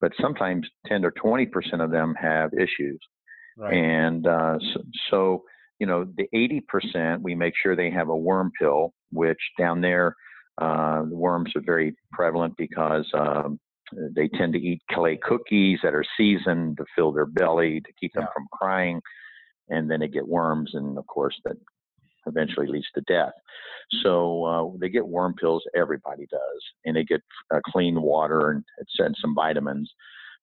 but 0.00 0.12
sometimes 0.20 0.66
10 0.87 1.04
or 1.04 1.12
20% 1.12 1.49
of 1.82 1.90
them 1.90 2.14
have 2.20 2.50
issues 2.54 2.99
Right. 3.56 3.75
and 3.75 4.26
uh, 4.26 4.58
so, 4.73 4.82
so, 5.11 5.42
you 5.80 5.87
know, 5.87 6.06
the 6.16 6.28
80%, 6.35 7.20
we 7.23 7.35
make 7.35 7.54
sure 7.61 7.75
they 7.75 7.90
have 7.90 8.08
a 8.08 8.16
worm 8.16 8.52
pill, 8.58 8.92
which 9.11 9.40
down 9.58 9.80
there, 9.80 10.14
uh, 10.58 11.02
the 11.02 11.16
worms 11.16 11.52
are 11.56 11.62
very 11.62 11.97
prevalent 12.12 12.54
because 12.56 13.06
um, 13.14 13.58
they 13.92 14.28
tend 14.28 14.52
to 14.52 14.59
eat 14.59 14.83
clay 14.90 15.16
cookies 15.16 15.80
that 15.83 15.95
are 15.95 16.04
seasoned 16.16 16.76
to 16.76 16.85
fill 16.95 17.12
their 17.12 17.26
belly 17.26 17.80
to 17.80 17.92
keep 18.00 18.12
them 18.12 18.25
Yeah. 18.25 18.33
from 18.35 18.47
crying. 18.52 19.00
And 19.71 19.90
then 19.90 20.00
they 20.00 20.09
get 20.09 20.26
worms, 20.26 20.71
and 20.75 20.97
of 20.97 21.07
course, 21.07 21.38
that 21.45 21.57
eventually 22.26 22.66
leads 22.66 22.90
to 22.95 23.02
death. 23.02 23.33
So 24.02 24.45
uh, 24.45 24.78
they 24.80 24.88
get 24.88 25.07
worm 25.07 25.35
pills, 25.35 25.62
everybody 25.75 26.26
does, 26.30 26.62
and 26.85 26.97
they 26.97 27.04
get 27.04 27.23
uh, 27.54 27.61
clean 27.66 28.00
water 28.00 28.50
and, 28.50 28.64
and 28.99 29.16
some 29.21 29.35
vitamins. 29.35 29.90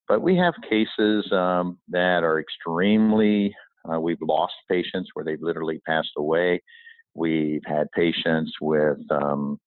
But 0.08 0.22
we 0.22 0.36
have 0.38 0.54
cases 0.70 1.32
um, 1.32 1.80
that 1.90 2.24
are 2.24 2.40
extremely, 2.40 3.56
uh, 3.92 4.00
we've 4.00 4.22
lost 4.22 4.54
patients 4.70 5.10
where 5.14 5.26
they've 5.26 5.42
literally 5.42 5.82
passed 5.88 6.12
away. 6.18 6.62
We've 7.16 7.64
had 7.66 7.88
patients 7.92 8.52
with 8.62 9.00
um, 9.10 9.60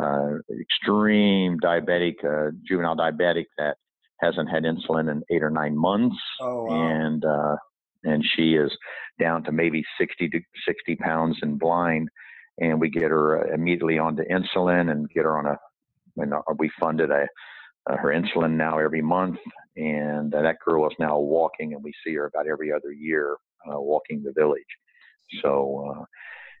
uh, 0.00 0.38
extreme 0.60 1.58
diabetic, 1.60 2.24
uh, 2.24 2.50
juvenile 2.66 2.96
diabetic 2.96 3.46
that 3.58 3.76
hasn't 4.20 4.48
had 4.48 4.64
insulin 4.64 5.10
in 5.10 5.22
eight 5.30 5.42
or 5.42 5.50
nine 5.50 5.76
months. 5.76 6.16
Oh, 6.40 6.64
wow. 6.64 6.90
And, 6.90 7.24
uh, 7.24 7.56
and 8.04 8.24
she 8.36 8.54
is 8.54 8.70
down 9.18 9.44
to 9.44 9.52
maybe 9.52 9.84
60 9.98 10.28
to 10.28 10.40
60 10.66 10.96
pounds 10.96 11.38
and 11.42 11.58
blind. 11.58 12.08
And 12.58 12.80
we 12.80 12.90
get 12.90 13.10
her 13.10 13.46
uh, 13.46 13.54
immediately 13.54 13.98
onto 13.98 14.22
insulin 14.24 14.90
and 14.90 15.08
get 15.10 15.24
her 15.24 15.38
on 15.38 15.46
a, 15.46 15.56
and 16.16 16.34
uh, 16.34 16.42
we 16.58 16.70
funded 16.78 17.10
a, 17.10 17.26
uh, 17.88 17.96
her 17.96 18.08
insulin 18.08 18.52
now 18.52 18.78
every 18.78 19.00
month, 19.00 19.38
and 19.76 20.34
uh, 20.34 20.42
that 20.42 20.58
girl 20.64 20.86
is 20.86 20.94
now 20.98 21.18
walking, 21.18 21.72
and 21.72 21.82
we 21.82 21.92
see 22.04 22.14
her 22.14 22.26
about 22.26 22.46
every 22.46 22.70
other 22.72 22.92
year 22.92 23.36
uh, 23.66 23.80
walking 23.80 24.22
the 24.22 24.32
village. 24.36 24.62
So 25.42 25.96
uh, 25.96 26.04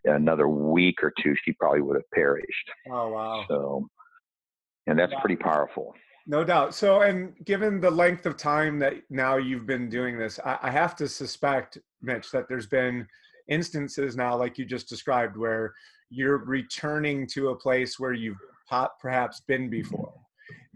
another 0.04 0.48
week 0.48 1.02
or 1.02 1.12
two, 1.22 1.34
she 1.44 1.52
probably 1.52 1.82
would 1.82 1.96
have 1.96 2.10
perished. 2.12 2.70
Oh, 2.90 3.08
wow. 3.10 3.44
So, 3.48 3.88
and 4.86 4.98
that's 4.98 5.12
Wow. 5.12 5.20
pretty 5.20 5.36
powerful. 5.36 5.94
No 6.26 6.44
doubt. 6.44 6.74
So, 6.74 7.02
and 7.02 7.34
given 7.44 7.80
the 7.80 7.90
length 7.90 8.26
of 8.26 8.36
time 8.36 8.78
that 8.80 8.94
now 9.10 9.36
you've 9.36 9.66
been 9.66 9.88
doing 9.88 10.18
this, 10.18 10.38
I, 10.44 10.58
I 10.62 10.70
have 10.70 10.94
to 10.96 11.08
suspect, 11.08 11.78
Mitch, 12.02 12.30
that 12.30 12.48
there's 12.48 12.66
been 12.66 13.06
instances 13.48 14.16
now, 14.16 14.36
like 14.36 14.58
you 14.58 14.64
just 14.64 14.88
described, 14.88 15.36
where 15.36 15.74
you're 16.10 16.44
returning 16.44 17.26
to 17.28 17.48
a 17.48 17.56
place 17.56 17.98
where 17.98 18.12
you've 18.12 18.38
perhaps 19.00 19.40
been 19.40 19.68
before. 19.68 20.12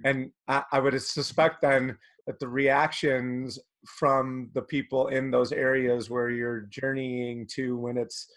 And 0.04 0.30
I, 0.48 0.64
I 0.72 0.80
would 0.80 1.00
suspect 1.00 1.62
then 1.62 1.96
that 2.26 2.40
the 2.40 2.48
reactions 2.48 3.58
from 3.86 4.50
the 4.54 4.62
people 4.62 5.08
in 5.08 5.30
those 5.30 5.52
areas 5.52 6.10
where 6.10 6.30
you're 6.30 6.62
journeying 6.62 7.46
to 7.54 7.76
when 7.76 7.96
it's 7.96 8.28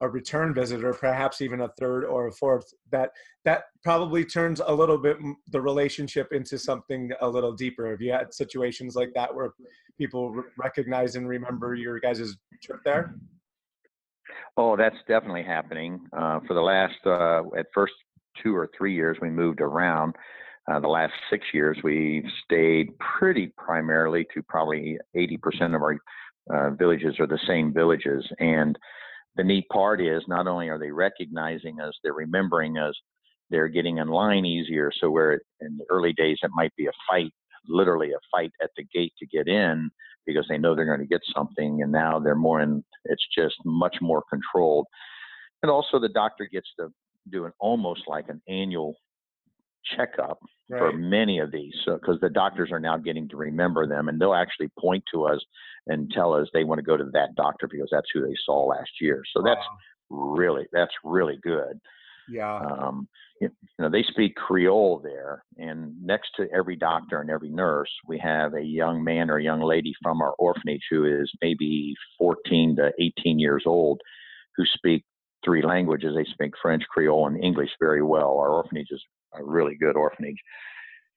a 0.00 0.08
return 0.08 0.54
visit 0.54 0.84
or 0.84 0.94
perhaps 0.94 1.40
even 1.40 1.60
a 1.60 1.68
third 1.78 2.04
or 2.04 2.28
a 2.28 2.32
fourth 2.32 2.72
that 2.90 3.10
that 3.44 3.64
probably 3.82 4.24
turns 4.24 4.60
a 4.64 4.74
little 4.74 4.98
bit 4.98 5.16
the 5.48 5.60
relationship 5.60 6.32
into 6.32 6.58
something 6.58 7.10
a 7.20 7.28
little 7.28 7.52
deeper 7.52 7.90
have 7.90 8.00
you 8.00 8.12
had 8.12 8.32
situations 8.32 8.96
like 8.96 9.10
that 9.14 9.34
where 9.34 9.52
people 9.98 10.42
recognize 10.58 11.16
and 11.16 11.28
remember 11.28 11.74
your 11.74 11.98
guys' 12.00 12.36
trip 12.62 12.80
there 12.84 13.14
Oh, 14.56 14.76
that's 14.76 14.96
definitely 15.08 15.42
happening. 15.42 16.00
Uh, 16.12 16.40
for 16.46 16.54
the 16.54 16.60
last, 16.60 16.98
uh, 17.06 17.42
at 17.58 17.66
first 17.74 17.94
two 18.42 18.54
or 18.54 18.68
three 18.76 18.94
years, 18.94 19.16
we 19.20 19.30
moved 19.30 19.60
around. 19.60 20.14
Uh, 20.70 20.78
the 20.78 20.88
last 20.88 21.12
six 21.30 21.44
years, 21.52 21.76
we've 21.82 22.24
stayed 22.44 22.96
pretty 22.98 23.52
primarily 23.56 24.26
to 24.34 24.42
probably 24.48 24.98
80% 25.16 25.74
of 25.74 25.82
our 25.82 25.98
uh, 26.52 26.70
villages 26.70 27.18
are 27.18 27.26
the 27.26 27.40
same 27.46 27.72
villages. 27.72 28.24
And 28.38 28.78
the 29.36 29.44
neat 29.44 29.66
part 29.72 30.00
is 30.00 30.22
not 30.28 30.46
only 30.46 30.68
are 30.68 30.78
they 30.78 30.90
recognizing 30.90 31.80
us, 31.80 31.94
they're 32.02 32.12
remembering 32.12 32.78
us, 32.78 32.94
they're 33.50 33.68
getting 33.68 33.98
in 33.98 34.08
line 34.08 34.44
easier. 34.44 34.90
So 35.00 35.10
where 35.10 35.40
in 35.60 35.76
the 35.76 35.84
early 35.90 36.12
days 36.12 36.38
it 36.42 36.50
might 36.54 36.74
be 36.76 36.86
a 36.86 36.92
fight, 37.08 37.32
literally 37.66 38.12
a 38.12 38.18
fight 38.30 38.52
at 38.62 38.70
the 38.76 38.84
gate 38.94 39.12
to 39.18 39.26
get 39.26 39.48
in 39.48 39.90
because 40.26 40.46
they 40.48 40.58
know 40.58 40.74
they're 40.74 40.84
going 40.84 41.00
to 41.00 41.06
get 41.06 41.22
something, 41.34 41.82
and 41.82 41.90
now 41.90 42.18
they're 42.18 42.34
more 42.34 42.60
in. 42.60 42.84
It's 43.04 43.26
just 43.36 43.56
much 43.64 43.96
more 44.00 44.22
controlled, 44.30 44.86
and 45.62 45.70
also 45.70 45.98
the 45.98 46.08
doctor 46.08 46.48
gets 46.50 46.68
to 46.78 46.88
do 47.30 47.46
an 47.46 47.52
almost 47.58 48.02
like 48.06 48.28
an 48.28 48.40
annual 48.48 48.94
checkup 49.96 50.38
for 50.68 50.92
many 50.92 51.40
of 51.40 51.50
these 51.50 51.74
because 51.84 52.18
the 52.20 52.30
doctors 52.30 52.70
are 52.70 52.78
now 52.78 52.96
getting 52.96 53.28
to 53.28 53.36
remember 53.36 53.86
them 53.86 54.08
and 54.08 54.20
they'll 54.20 54.34
actually 54.34 54.68
point 54.78 55.02
to 55.12 55.24
us 55.24 55.40
and 55.88 56.10
tell 56.12 56.32
us 56.32 56.46
they 56.52 56.64
want 56.64 56.78
to 56.78 56.84
go 56.84 56.96
to 56.96 57.10
that 57.12 57.34
doctor 57.34 57.66
because 57.68 57.88
that's 57.90 58.06
who 58.14 58.20
they 58.20 58.34
saw 58.44 58.66
last 58.66 58.90
year 59.00 59.22
so 59.34 59.42
that's 59.42 59.64
really 60.10 60.66
that's 60.72 60.92
really 61.02 61.38
good 61.42 61.80
Yeah. 62.30 62.58
Um, 62.58 63.08
you 63.40 63.50
know, 63.78 63.90
they 63.90 64.04
speak 64.04 64.36
Creole 64.36 65.00
there, 65.02 65.44
and 65.56 65.94
next 66.02 66.30
to 66.36 66.46
every 66.54 66.76
doctor 66.76 67.20
and 67.20 67.30
every 67.30 67.48
nurse, 67.48 67.90
we 68.06 68.18
have 68.18 68.54
a 68.54 68.62
young 68.62 69.02
man 69.02 69.30
or 69.30 69.38
a 69.38 69.42
young 69.42 69.62
lady 69.62 69.94
from 70.02 70.20
our 70.20 70.34
orphanage 70.38 70.82
who 70.90 71.06
is 71.06 71.30
maybe 71.40 71.94
14 72.18 72.76
to 72.76 72.92
18 73.00 73.38
years 73.38 73.64
old, 73.66 74.00
who 74.56 74.64
speak 74.74 75.04
three 75.44 75.62
languages. 75.62 76.14
They 76.14 76.30
speak 76.30 76.52
French, 76.60 76.82
Creole, 76.90 77.26
and 77.26 77.42
English 77.42 77.70
very 77.80 78.02
well. 78.02 78.38
Our 78.38 78.50
orphanage 78.50 78.88
is 78.90 79.02
a 79.34 79.44
really 79.44 79.76
good 79.76 79.96
orphanage, 79.96 80.40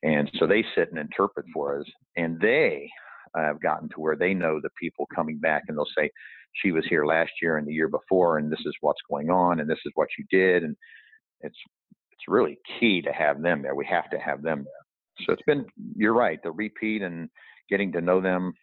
and 0.04 0.30
so 0.38 0.48
they 0.48 0.64
sit 0.76 0.90
and 0.90 1.00
interpret 1.00 1.46
for 1.54 1.80
us, 1.80 1.86
and 2.18 2.40
they 2.40 2.90
have 3.36 3.62
gotten 3.62 3.90
to 3.90 4.00
where 4.00 4.16
they 4.16 4.34
know 4.34 4.60
the 4.62 4.70
people 4.80 5.08
coming 5.14 5.40
back, 5.40 5.64
and 5.68 5.78
they'll 5.78 5.88
say, 5.98 6.10
"She 6.54 6.72
was 6.72 6.86
here 6.88 7.06
last 7.06 7.32
year 7.42 7.58
and 7.58 7.68
the 7.68 7.74
year 7.74 7.88
before, 7.88 8.38
and 8.38 8.52
this 8.52 8.64
is 8.66 8.76
what's 8.82 9.02
going 9.10 9.30
on, 9.30 9.60
and 9.60 9.70
this 9.70 9.80
is 9.86 9.92
what 9.96 10.10
you 10.18 10.26
did," 10.30 10.64
and 10.64 10.76
it's 11.42 11.58
it's 12.12 12.28
really 12.28 12.58
key 12.80 13.02
to 13.02 13.12
have 13.12 13.42
them 13.42 13.62
there. 13.62 13.76
We 13.76 13.86
have 13.88 14.10
to 14.12 14.20
have 14.20 14.42
them 14.42 14.64
there. 14.64 15.26
So 15.26 15.34
it's 15.34 15.44
been 15.44 15.66
you're 15.96 16.14
right. 16.14 16.40
The 16.44 16.52
repeat 16.52 17.02
and 17.02 17.30
getting 17.70 17.92
to 17.94 18.02
know 18.02 18.22
them 18.22 18.54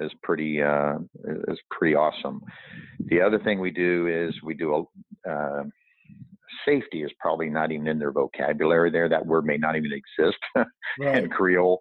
is 0.00 0.12
pretty 0.22 0.62
uh, 0.62 0.98
is 1.48 1.58
pretty 1.70 1.94
awesome. 1.94 2.40
The 3.06 3.20
other 3.20 3.38
thing 3.38 3.58
we 3.58 3.70
do 3.70 4.06
is 4.06 4.34
we 4.42 4.54
do 4.54 4.86
a 5.26 5.30
uh, 5.30 5.64
safety 6.64 7.02
is 7.02 7.10
probably 7.18 7.48
not 7.48 7.72
even 7.72 7.86
in 7.86 7.98
their 7.98 8.12
vocabulary 8.12 8.90
there. 8.90 9.08
That 9.08 9.26
word 9.26 9.44
may 9.44 9.56
not 9.56 9.76
even 9.76 9.92
exist 9.92 10.38
right. 10.98 11.24
in 11.24 11.30
Creole, 11.30 11.78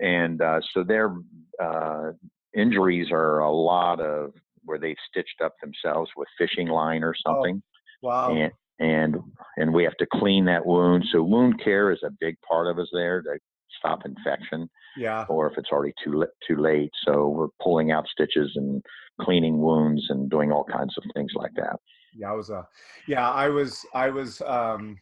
and 0.00 0.40
uh, 0.40 0.60
so 0.72 0.82
their 0.82 1.14
uh, 1.62 2.12
injuries 2.56 3.08
are 3.12 3.40
a 3.40 3.52
lot 3.52 4.00
of 4.00 4.32
where 4.64 4.78
they've 4.78 4.96
stitched 5.08 5.40
up 5.42 5.54
themselves 5.60 6.10
with 6.16 6.28
fishing 6.38 6.68
line 6.68 7.02
or 7.02 7.14
oh, 7.26 7.32
something. 7.32 7.62
Oh, 8.02 8.08
wow. 8.08 8.34
And, 8.34 8.52
and 8.78 9.16
and 9.56 9.74
we 9.74 9.84
have 9.84 9.96
to 9.98 10.06
clean 10.12 10.44
that 10.46 10.64
wound. 10.64 11.04
So 11.12 11.22
wound 11.22 11.62
care 11.62 11.92
is 11.92 12.00
a 12.04 12.10
big 12.20 12.36
part 12.46 12.66
of 12.66 12.78
us 12.78 12.88
there 12.92 13.22
to 13.22 13.38
stop 13.78 14.00
infection. 14.04 14.68
Yeah. 14.96 15.24
Or 15.28 15.50
if 15.50 15.58
it's 15.58 15.70
already 15.70 15.94
too 16.02 16.24
too 16.46 16.56
late, 16.56 16.90
so 17.04 17.28
we're 17.28 17.48
pulling 17.62 17.90
out 17.90 18.06
stitches 18.08 18.50
and 18.56 18.82
cleaning 19.20 19.60
wounds 19.60 20.06
and 20.08 20.30
doing 20.30 20.50
all 20.50 20.64
kinds 20.64 20.94
of 20.96 21.04
things 21.14 21.32
like 21.34 21.52
that. 21.56 21.76
Yeah, 22.16 22.32
I 22.32 22.34
was 22.34 22.50
uh, 22.50 22.64
yeah, 23.06 23.30
I 23.30 23.48
was 23.48 23.84
I 23.94 24.10
was 24.10 24.40
um, 24.42 24.98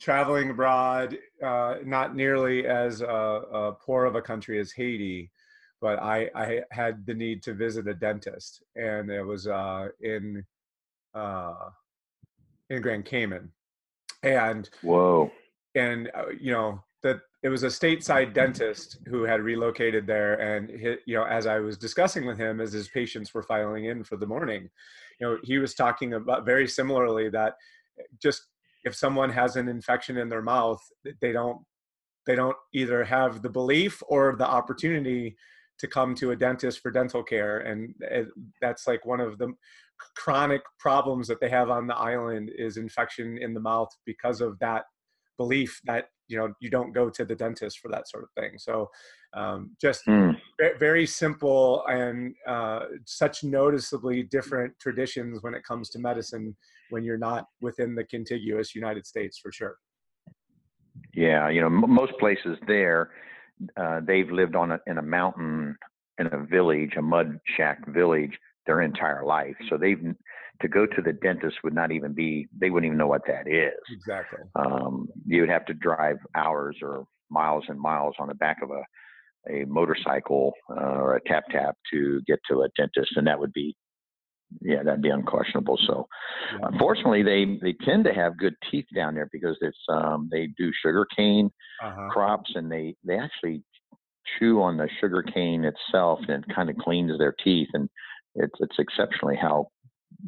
traveling 0.00 0.50
abroad, 0.50 1.16
uh, 1.42 1.76
not 1.84 2.14
nearly 2.14 2.66
as 2.66 3.02
uh, 3.02 3.06
uh, 3.06 3.70
poor 3.72 4.04
of 4.04 4.14
a 4.14 4.22
country 4.22 4.58
as 4.58 4.72
Haiti, 4.72 5.30
but 5.80 5.98
I 5.98 6.30
I 6.34 6.60
had 6.70 7.06
the 7.06 7.14
need 7.14 7.42
to 7.44 7.54
visit 7.54 7.88
a 7.88 7.94
dentist, 7.94 8.62
and 8.76 9.10
it 9.10 9.22
was 9.22 9.46
uh, 9.46 9.88
in 10.00 10.44
uh, 11.14 11.70
in 12.70 12.82
Grand 12.82 13.04
Cayman, 13.04 13.50
and 14.22 14.68
whoa, 14.82 15.30
and 15.74 16.10
uh, 16.14 16.28
you 16.40 16.52
know 16.52 16.82
it 17.44 17.50
was 17.50 17.62
a 17.62 17.68
stateside 17.68 18.32
dentist 18.32 18.98
who 19.06 19.22
had 19.22 19.42
relocated 19.42 20.06
there, 20.06 20.40
and 20.40 20.70
you 21.06 21.14
know 21.14 21.24
as 21.24 21.46
I 21.46 21.58
was 21.58 21.76
discussing 21.76 22.26
with 22.26 22.38
him 22.38 22.58
as 22.58 22.72
his 22.72 22.88
patients 22.88 23.34
were 23.34 23.42
filing 23.42 23.84
in 23.84 24.02
for 24.02 24.16
the 24.16 24.26
morning, 24.26 24.70
you 25.20 25.26
know 25.26 25.38
he 25.42 25.58
was 25.58 25.74
talking 25.74 26.14
about 26.14 26.46
very 26.46 26.66
similarly 26.66 27.28
that 27.28 27.54
just 28.20 28.46
if 28.84 28.94
someone 28.94 29.28
has 29.28 29.56
an 29.56 29.68
infection 29.68 30.16
in 30.16 30.30
their 30.30 30.40
mouth, 30.40 30.82
they 31.20 31.32
don't 31.32 31.58
they 32.26 32.34
don't 32.34 32.56
either 32.72 33.04
have 33.04 33.42
the 33.42 33.50
belief 33.50 34.02
or 34.08 34.34
the 34.36 34.46
opportunity 34.46 35.36
to 35.78 35.86
come 35.86 36.14
to 36.14 36.30
a 36.30 36.36
dentist 36.36 36.80
for 36.80 36.90
dental 36.90 37.22
care. 37.22 37.58
And 37.58 37.94
that's 38.62 38.86
like 38.86 39.04
one 39.04 39.20
of 39.20 39.36
the 39.36 39.52
chronic 40.16 40.62
problems 40.78 41.28
that 41.28 41.40
they 41.40 41.50
have 41.50 41.68
on 41.68 41.86
the 41.86 41.96
island 41.96 42.50
is 42.56 42.78
infection 42.78 43.36
in 43.36 43.52
the 43.52 43.60
mouth 43.60 43.90
because 44.06 44.40
of 44.40 44.58
that 44.60 44.84
belief 45.36 45.80
that 45.84 46.06
you 46.28 46.38
know 46.38 46.52
you 46.60 46.70
don't 46.70 46.92
go 46.92 47.10
to 47.10 47.24
the 47.24 47.34
dentist 47.34 47.78
for 47.78 47.90
that 47.90 48.08
sort 48.08 48.24
of 48.24 48.30
thing 48.32 48.58
so 48.58 48.88
um, 49.34 49.70
just 49.80 50.06
mm. 50.06 50.36
very 50.78 51.06
simple 51.06 51.84
and 51.88 52.34
uh, 52.46 52.80
such 53.04 53.44
noticeably 53.44 54.22
different 54.22 54.72
traditions 54.80 55.42
when 55.42 55.54
it 55.54 55.64
comes 55.64 55.90
to 55.90 55.98
medicine 55.98 56.56
when 56.90 57.02
you're 57.02 57.18
not 57.18 57.46
within 57.60 57.94
the 57.94 58.04
contiguous 58.04 58.74
united 58.74 59.06
states 59.06 59.38
for 59.38 59.52
sure 59.52 59.76
yeah 61.14 61.48
you 61.48 61.60
know 61.60 61.66
m- 61.66 61.90
most 61.90 62.12
places 62.18 62.56
there 62.66 63.10
uh, 63.76 64.00
they've 64.04 64.30
lived 64.30 64.56
on 64.56 64.72
a, 64.72 64.80
in 64.86 64.98
a 64.98 65.02
mountain 65.02 65.76
in 66.18 66.26
a 66.26 66.44
village 66.44 66.92
a 66.96 67.02
mud 67.02 67.38
shack 67.56 67.86
village 67.88 68.38
their 68.66 68.82
entire 68.82 69.24
life. 69.24 69.56
So 69.68 69.76
they've 69.76 70.02
to 70.62 70.68
go 70.68 70.86
to 70.86 71.02
the 71.02 71.12
dentist 71.12 71.56
would 71.64 71.74
not 71.74 71.92
even 71.92 72.12
be 72.12 72.46
they 72.58 72.70
wouldn't 72.70 72.86
even 72.86 72.98
know 72.98 73.06
what 73.06 73.26
that 73.26 73.48
is. 73.48 73.72
Exactly. 73.90 74.40
Um, 74.56 75.08
you 75.26 75.40
would 75.40 75.50
have 75.50 75.66
to 75.66 75.74
drive 75.74 76.16
hours 76.34 76.76
or 76.82 77.04
miles 77.30 77.64
and 77.68 77.78
miles 77.78 78.14
on 78.18 78.28
the 78.28 78.34
back 78.34 78.58
of 78.62 78.70
a 78.70 78.82
a 79.50 79.66
motorcycle 79.66 80.54
uh, 80.70 80.80
or 80.80 81.16
a 81.16 81.20
tap 81.26 81.44
tap 81.50 81.76
to 81.92 82.22
get 82.26 82.38
to 82.48 82.62
a 82.62 82.68
dentist, 82.76 83.12
and 83.16 83.26
that 83.26 83.38
would 83.38 83.52
be 83.52 83.76
yeah, 84.62 84.82
that'd 84.82 85.02
be 85.02 85.10
unquestionable. 85.10 85.78
So, 85.86 86.06
yeah. 86.52 86.68
unfortunately, 86.70 87.22
they 87.22 87.58
they 87.60 87.74
tend 87.84 88.04
to 88.04 88.14
have 88.14 88.38
good 88.38 88.54
teeth 88.70 88.86
down 88.94 89.14
there 89.14 89.28
because 89.32 89.56
it's 89.60 89.78
um, 89.88 90.28
they 90.30 90.48
do 90.56 90.70
sugar 90.82 91.06
cane 91.16 91.50
uh-huh. 91.82 92.08
crops, 92.10 92.52
and 92.54 92.70
they 92.70 92.94
they 93.04 93.18
actually 93.18 93.62
chew 94.38 94.62
on 94.62 94.76
the 94.76 94.88
sugar 95.00 95.22
cane 95.22 95.64
itself 95.64 96.18
and 96.28 96.44
it 96.44 96.54
kind 96.54 96.70
of 96.70 96.76
cleans 96.76 97.16
their 97.18 97.34
teeth 97.44 97.68
and 97.74 97.88
it's 98.36 98.54
it's 98.60 98.78
exceptionally 98.78 99.36
how 99.36 99.68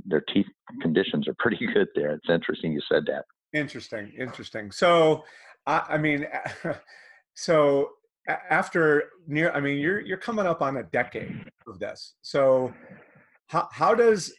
their 0.05 0.23
teeth 0.33 0.47
conditions 0.81 1.29
are 1.29 1.37
pretty 1.39 1.67
good 1.75 1.89
there. 1.95 2.13
It's 2.13 2.29
interesting 2.29 2.73
you 2.73 2.83
said 2.91 3.05
that. 3.07 3.25
Interesting, 3.53 4.13
interesting. 4.19 4.71
So, 4.71 5.25
I, 5.67 5.83
I 5.91 5.99
mean, 5.99 6.27
so 7.35 7.91
after 8.51 9.05
near, 9.27 9.51
I 9.53 9.61
mean, 9.61 9.79
you're 9.79 10.01
you're 10.01 10.19
coming 10.19 10.47
up 10.47 10.63
on 10.63 10.79
a 10.79 10.83
decade 10.85 11.45
of 11.67 11.79
this. 11.79 12.15
So, 12.23 12.73
how 13.47 13.69
how 13.73 13.95
does 13.95 14.33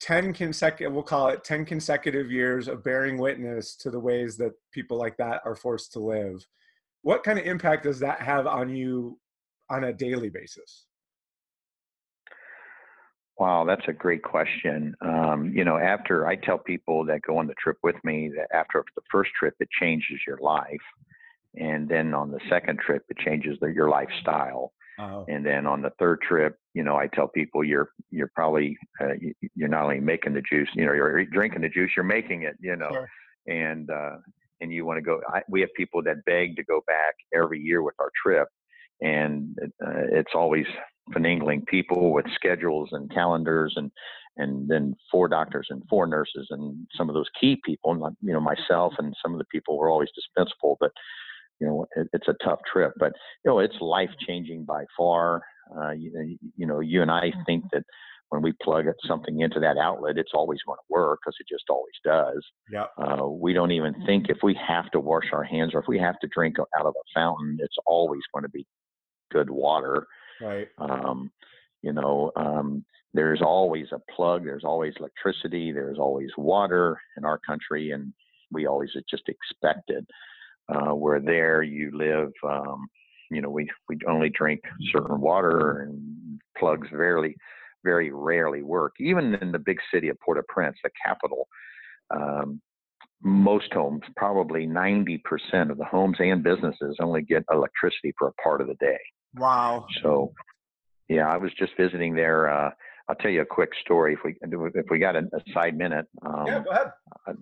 10 0.00 0.34
consecutive 0.34 0.92
we'll 0.92 1.02
call 1.02 1.28
it 1.28 1.44
10 1.44 1.64
consecutive 1.64 2.30
years 2.30 2.68
of 2.68 2.84
bearing 2.84 3.16
witness 3.16 3.74
to 3.76 3.90
the 3.90 3.98
ways 3.98 4.36
that 4.36 4.52
people 4.72 4.98
like 4.98 5.16
that 5.16 5.40
are 5.44 5.54
forced 5.54 5.92
to 5.92 6.00
live 6.00 6.44
what 7.02 7.22
kind 7.22 7.38
of 7.38 7.46
impact 7.46 7.84
does 7.84 8.00
that 8.00 8.20
have 8.20 8.46
on 8.46 8.68
you 8.68 9.18
on 9.70 9.84
a 9.84 9.92
daily 9.92 10.28
basis 10.28 10.84
Wow, 13.38 13.64
that's 13.64 13.86
a 13.88 13.92
great 13.92 14.22
question. 14.22 14.94
Um, 15.00 15.52
you 15.54 15.64
know, 15.64 15.76
after 15.76 16.26
I 16.26 16.36
tell 16.36 16.58
people 16.58 17.04
that 17.06 17.22
go 17.22 17.38
on 17.38 17.48
the 17.48 17.54
trip 17.54 17.78
with 17.82 17.96
me 18.04 18.30
that 18.36 18.54
after 18.54 18.84
the 18.94 19.02
first 19.10 19.32
trip, 19.38 19.54
it 19.58 19.68
changes 19.80 20.20
your 20.26 20.38
life. 20.38 20.80
And 21.56 21.88
then 21.88 22.14
on 22.14 22.30
the 22.30 22.40
second 22.48 22.78
trip, 22.78 23.04
it 23.08 23.18
changes 23.18 23.58
the, 23.60 23.66
your 23.66 23.88
lifestyle. 23.88 24.72
Oh. 24.98 25.24
And 25.28 25.44
then 25.44 25.66
on 25.66 25.82
the 25.82 25.90
third 25.98 26.20
trip, 26.20 26.56
you 26.74 26.84
know, 26.84 26.96
I 26.96 27.08
tell 27.08 27.26
people 27.26 27.64
you're 27.64 27.90
you're 28.10 28.30
probably 28.34 28.76
uh, 29.00 29.14
you're 29.56 29.68
not 29.68 29.84
only 29.84 29.98
making 29.98 30.34
the 30.34 30.42
juice, 30.42 30.68
you 30.74 30.86
know, 30.86 30.92
you're 30.92 31.24
drinking 31.26 31.62
the 31.62 31.68
juice, 31.68 31.90
you're 31.96 32.04
making 32.04 32.42
it, 32.42 32.56
you 32.60 32.76
know, 32.76 32.90
sure. 32.92 33.08
and 33.48 33.90
uh, 33.90 34.16
and 34.60 34.72
you 34.72 34.84
want 34.84 34.98
to 34.98 35.02
go. 35.02 35.20
I, 35.28 35.42
we 35.48 35.60
have 35.62 35.70
people 35.76 36.02
that 36.04 36.24
beg 36.24 36.54
to 36.56 36.64
go 36.64 36.82
back 36.86 37.14
every 37.34 37.60
year 37.60 37.82
with 37.82 37.94
our 37.98 38.10
trip, 38.22 38.46
and 39.00 39.56
uh, 39.84 40.06
it's 40.12 40.32
always 40.34 40.66
finagling 41.12 41.66
people 41.66 42.12
with 42.12 42.26
schedules 42.34 42.88
and 42.92 43.12
calendars 43.12 43.74
and 43.76 43.90
and 44.36 44.68
then 44.68 44.96
four 45.10 45.28
doctors 45.28 45.66
and 45.70 45.82
four 45.88 46.06
nurses 46.06 46.46
and 46.50 46.86
some 46.96 47.08
of 47.08 47.14
those 47.14 47.28
key 47.40 47.60
people 47.64 47.94
you 48.20 48.32
know 48.32 48.40
myself 48.40 48.94
and 48.98 49.14
some 49.22 49.32
of 49.32 49.38
the 49.38 49.44
people 49.46 49.76
were 49.76 49.90
always 49.90 50.08
dispensable 50.14 50.76
but 50.80 50.90
you 51.60 51.66
know 51.66 51.86
it, 51.96 52.08
it's 52.12 52.28
a 52.28 52.44
tough 52.44 52.60
trip 52.70 52.92
but 52.98 53.12
you 53.44 53.50
know 53.50 53.58
it's 53.58 53.76
life 53.80 54.10
changing 54.26 54.64
by 54.64 54.84
far 54.96 55.42
uh, 55.78 55.90
you, 55.90 56.36
you 56.56 56.66
know 56.66 56.80
you 56.80 57.02
and 57.02 57.10
i 57.10 57.32
think 57.46 57.64
that 57.72 57.82
when 58.34 58.42
we 58.42 58.52
plug 58.62 58.86
something 59.06 59.40
into 59.40 59.60
that 59.60 59.76
outlet, 59.78 60.18
it's 60.18 60.32
always 60.34 60.58
going 60.66 60.76
to 60.76 60.92
work 60.92 61.20
because 61.22 61.36
it 61.38 61.46
just 61.48 61.64
always 61.70 61.94
does. 62.04 62.44
Yeah. 62.68 62.86
Uh, 62.98 63.28
we 63.28 63.52
don't 63.52 63.70
even 63.70 63.94
think 64.06 64.28
if 64.28 64.38
we 64.42 64.58
have 64.66 64.90
to 64.90 64.98
wash 64.98 65.26
our 65.32 65.44
hands 65.44 65.72
or 65.72 65.78
if 65.78 65.86
we 65.86 66.00
have 66.00 66.18
to 66.18 66.28
drink 66.34 66.56
out 66.58 66.84
of 66.84 66.94
a 66.96 67.18
fountain, 67.18 67.58
it's 67.60 67.76
always 67.86 68.22
going 68.32 68.42
to 68.42 68.48
be 68.48 68.66
good 69.30 69.50
water. 69.50 70.08
Right. 70.40 70.68
Um, 70.78 71.30
you 71.82 71.92
know, 71.92 72.32
um, 72.36 72.84
there's 73.12 73.42
always 73.42 73.86
a 73.92 74.00
plug. 74.14 74.44
There's 74.44 74.64
always 74.64 74.94
electricity. 74.98 75.72
There's 75.72 75.98
always 75.98 76.30
water 76.36 76.98
in 77.16 77.24
our 77.24 77.38
country, 77.38 77.92
and 77.92 78.12
we 78.50 78.66
always 78.66 78.90
just 79.08 79.28
expect 79.28 79.90
it. 79.90 80.06
Uh, 80.68 80.94
where 80.94 81.20
there 81.20 81.62
you 81.62 81.90
live, 81.92 82.32
um, 82.42 82.86
you 83.30 83.42
know, 83.42 83.50
we 83.50 83.68
we 83.88 83.98
only 84.08 84.30
drink 84.30 84.60
certain 84.92 85.20
water, 85.20 85.82
and 85.82 86.40
plugs 86.56 86.88
very, 86.90 87.36
very 87.84 88.10
rarely 88.10 88.62
work. 88.62 88.94
Even 88.98 89.34
in 89.36 89.52
the 89.52 89.58
big 89.58 89.78
city 89.92 90.08
of 90.08 90.18
Port-au-Prince, 90.20 90.76
the 90.82 90.90
capital, 91.04 91.48
um, 92.10 92.60
most 93.22 93.72
homes, 93.72 94.02
probably 94.16 94.66
90% 94.66 95.70
of 95.70 95.78
the 95.78 95.84
homes 95.84 96.16
and 96.20 96.42
businesses, 96.42 96.96
only 97.00 97.22
get 97.22 97.44
electricity 97.50 98.12
for 98.18 98.28
a 98.28 98.42
part 98.42 98.60
of 98.60 98.66
the 98.66 98.74
day. 98.74 98.98
Wow. 99.36 99.86
So, 100.02 100.32
yeah, 101.08 101.28
I 101.28 101.36
was 101.36 101.50
just 101.58 101.72
visiting 101.78 102.14
there. 102.14 102.48
Uh, 102.48 102.70
I'll 103.08 103.16
tell 103.16 103.30
you 103.30 103.42
a 103.42 103.46
quick 103.46 103.70
story 103.82 104.14
if 104.14 104.20
we 104.24 104.34
if 104.42 104.86
we 104.90 104.98
got 104.98 105.16
a, 105.16 105.20
a 105.20 105.52
side 105.52 105.76
minute. 105.76 106.06
Um, 106.24 106.46
yeah, 106.46 106.62
go 106.64 106.70
ahead. 106.70 106.92
Uh, 107.26 107.32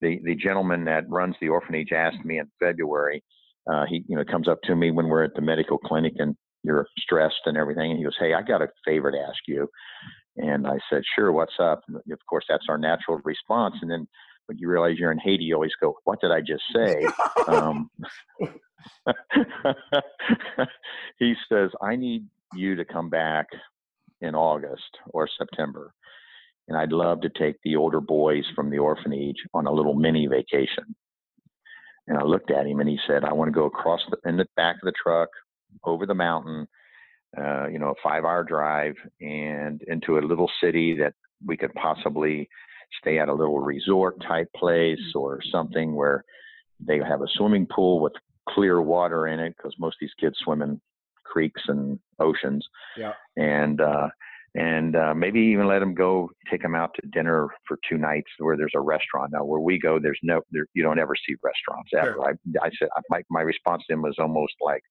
the 0.00 0.20
the 0.24 0.36
gentleman 0.36 0.84
that 0.84 1.08
runs 1.08 1.34
the 1.40 1.48
orphanage 1.48 1.92
asked 1.92 2.24
me 2.24 2.38
in 2.38 2.50
February. 2.60 3.22
Uh, 3.70 3.84
he 3.88 4.04
you 4.06 4.16
know 4.16 4.24
comes 4.24 4.48
up 4.48 4.58
to 4.64 4.76
me 4.76 4.90
when 4.90 5.08
we're 5.08 5.24
at 5.24 5.34
the 5.34 5.40
medical 5.40 5.78
clinic 5.78 6.12
and 6.18 6.36
you're 6.62 6.86
stressed 6.98 7.40
and 7.46 7.56
everything, 7.56 7.90
and 7.90 7.98
he 7.98 8.04
goes, 8.04 8.16
"Hey, 8.18 8.34
I 8.34 8.42
got 8.42 8.62
a 8.62 8.68
favor 8.84 9.10
to 9.10 9.18
ask 9.18 9.38
you." 9.48 9.68
And 10.36 10.66
I 10.66 10.78
said, 10.88 11.02
"Sure, 11.16 11.32
what's 11.32 11.58
up?" 11.58 11.82
And 11.88 11.96
of 11.96 12.18
course, 12.28 12.44
that's 12.48 12.66
our 12.68 12.78
natural 12.78 13.20
response. 13.24 13.74
And 13.82 13.90
then 13.90 14.06
when 14.46 14.58
you 14.58 14.68
realize 14.68 14.98
you're 14.98 15.12
in 15.12 15.18
Haiti, 15.18 15.44
you 15.44 15.54
always 15.54 15.74
go, 15.80 15.96
"What 16.04 16.20
did 16.20 16.30
I 16.30 16.40
just 16.40 16.64
say?" 16.74 17.06
um, 17.48 17.90
he 21.18 21.34
says, 21.48 21.70
"I 21.80 21.96
need 21.96 22.26
you 22.54 22.76
to 22.76 22.84
come 22.84 23.08
back 23.08 23.46
in 24.20 24.34
August 24.34 24.98
or 25.06 25.28
September." 25.38 25.94
And 26.68 26.78
I'd 26.78 26.92
love 26.92 27.20
to 27.22 27.28
take 27.28 27.56
the 27.64 27.76
older 27.76 28.00
boys 28.00 28.44
from 28.54 28.70
the 28.70 28.78
orphanage 28.78 29.36
on 29.52 29.66
a 29.66 29.72
little 29.72 29.94
mini 29.94 30.28
vacation. 30.28 30.94
And 32.06 32.16
I 32.18 32.22
looked 32.22 32.50
at 32.50 32.66
him 32.66 32.80
and 32.80 32.88
he 32.88 32.98
said, 33.06 33.24
I 33.24 33.32
want 33.32 33.48
to 33.48 33.52
go 33.52 33.64
across 33.64 34.00
the, 34.10 34.28
in 34.28 34.36
the 34.36 34.46
back 34.56 34.76
of 34.76 34.84
the 34.84 34.92
truck, 34.92 35.28
over 35.84 36.06
the 36.06 36.14
mountain, 36.14 36.66
uh, 37.38 37.66
you 37.68 37.78
know, 37.78 37.90
a 37.90 38.02
five 38.02 38.24
hour 38.24 38.44
drive 38.44 38.94
and 39.20 39.82
into 39.86 40.18
a 40.18 40.20
little 40.20 40.50
city 40.62 40.96
that 40.98 41.14
we 41.44 41.56
could 41.56 41.72
possibly 41.74 42.48
stay 43.00 43.18
at 43.18 43.28
a 43.28 43.34
little 43.34 43.60
resort 43.60 44.20
type 44.26 44.48
place 44.56 45.00
mm. 45.14 45.20
or 45.20 45.40
something 45.50 45.94
where 45.94 46.24
they 46.80 46.98
have 46.98 47.22
a 47.22 47.28
swimming 47.34 47.66
pool 47.66 48.00
with 48.00 48.12
clear 48.48 48.80
water 48.82 49.28
in 49.28 49.38
it 49.38 49.54
because 49.56 49.74
most 49.78 49.94
of 49.94 49.98
these 50.00 50.14
kids 50.18 50.36
swim 50.42 50.62
in 50.62 50.80
creeks 51.24 51.62
and 51.68 51.98
oceans. 52.18 52.66
Yeah. 52.96 53.12
And, 53.36 53.80
uh, 53.80 54.08
and 54.54 54.96
uh, 54.96 55.14
maybe 55.14 55.40
even 55.40 55.66
let 55.66 55.78
them 55.78 55.94
go 55.94 56.30
take 56.50 56.62
them 56.62 56.74
out 56.74 56.90
to 56.94 57.08
dinner 57.08 57.48
for 57.66 57.78
two 57.88 57.96
nights 57.96 58.28
where 58.38 58.56
there's 58.56 58.74
a 58.74 58.80
restaurant 58.80 59.32
now 59.32 59.44
where 59.44 59.60
we 59.60 59.78
go 59.78 59.98
there's 59.98 60.18
no 60.22 60.42
there, 60.50 60.66
you 60.74 60.82
don't 60.82 60.98
ever 60.98 61.14
see 61.26 61.34
restaurants 61.42 61.90
ever 61.96 62.12
sure. 62.12 62.28
I, 62.28 62.66
I 62.66 62.70
said 62.78 62.88
my, 63.08 63.22
my 63.30 63.40
response 63.40 63.82
to 63.86 63.94
him 63.94 64.02
was 64.02 64.16
almost 64.18 64.52
like 64.60 64.82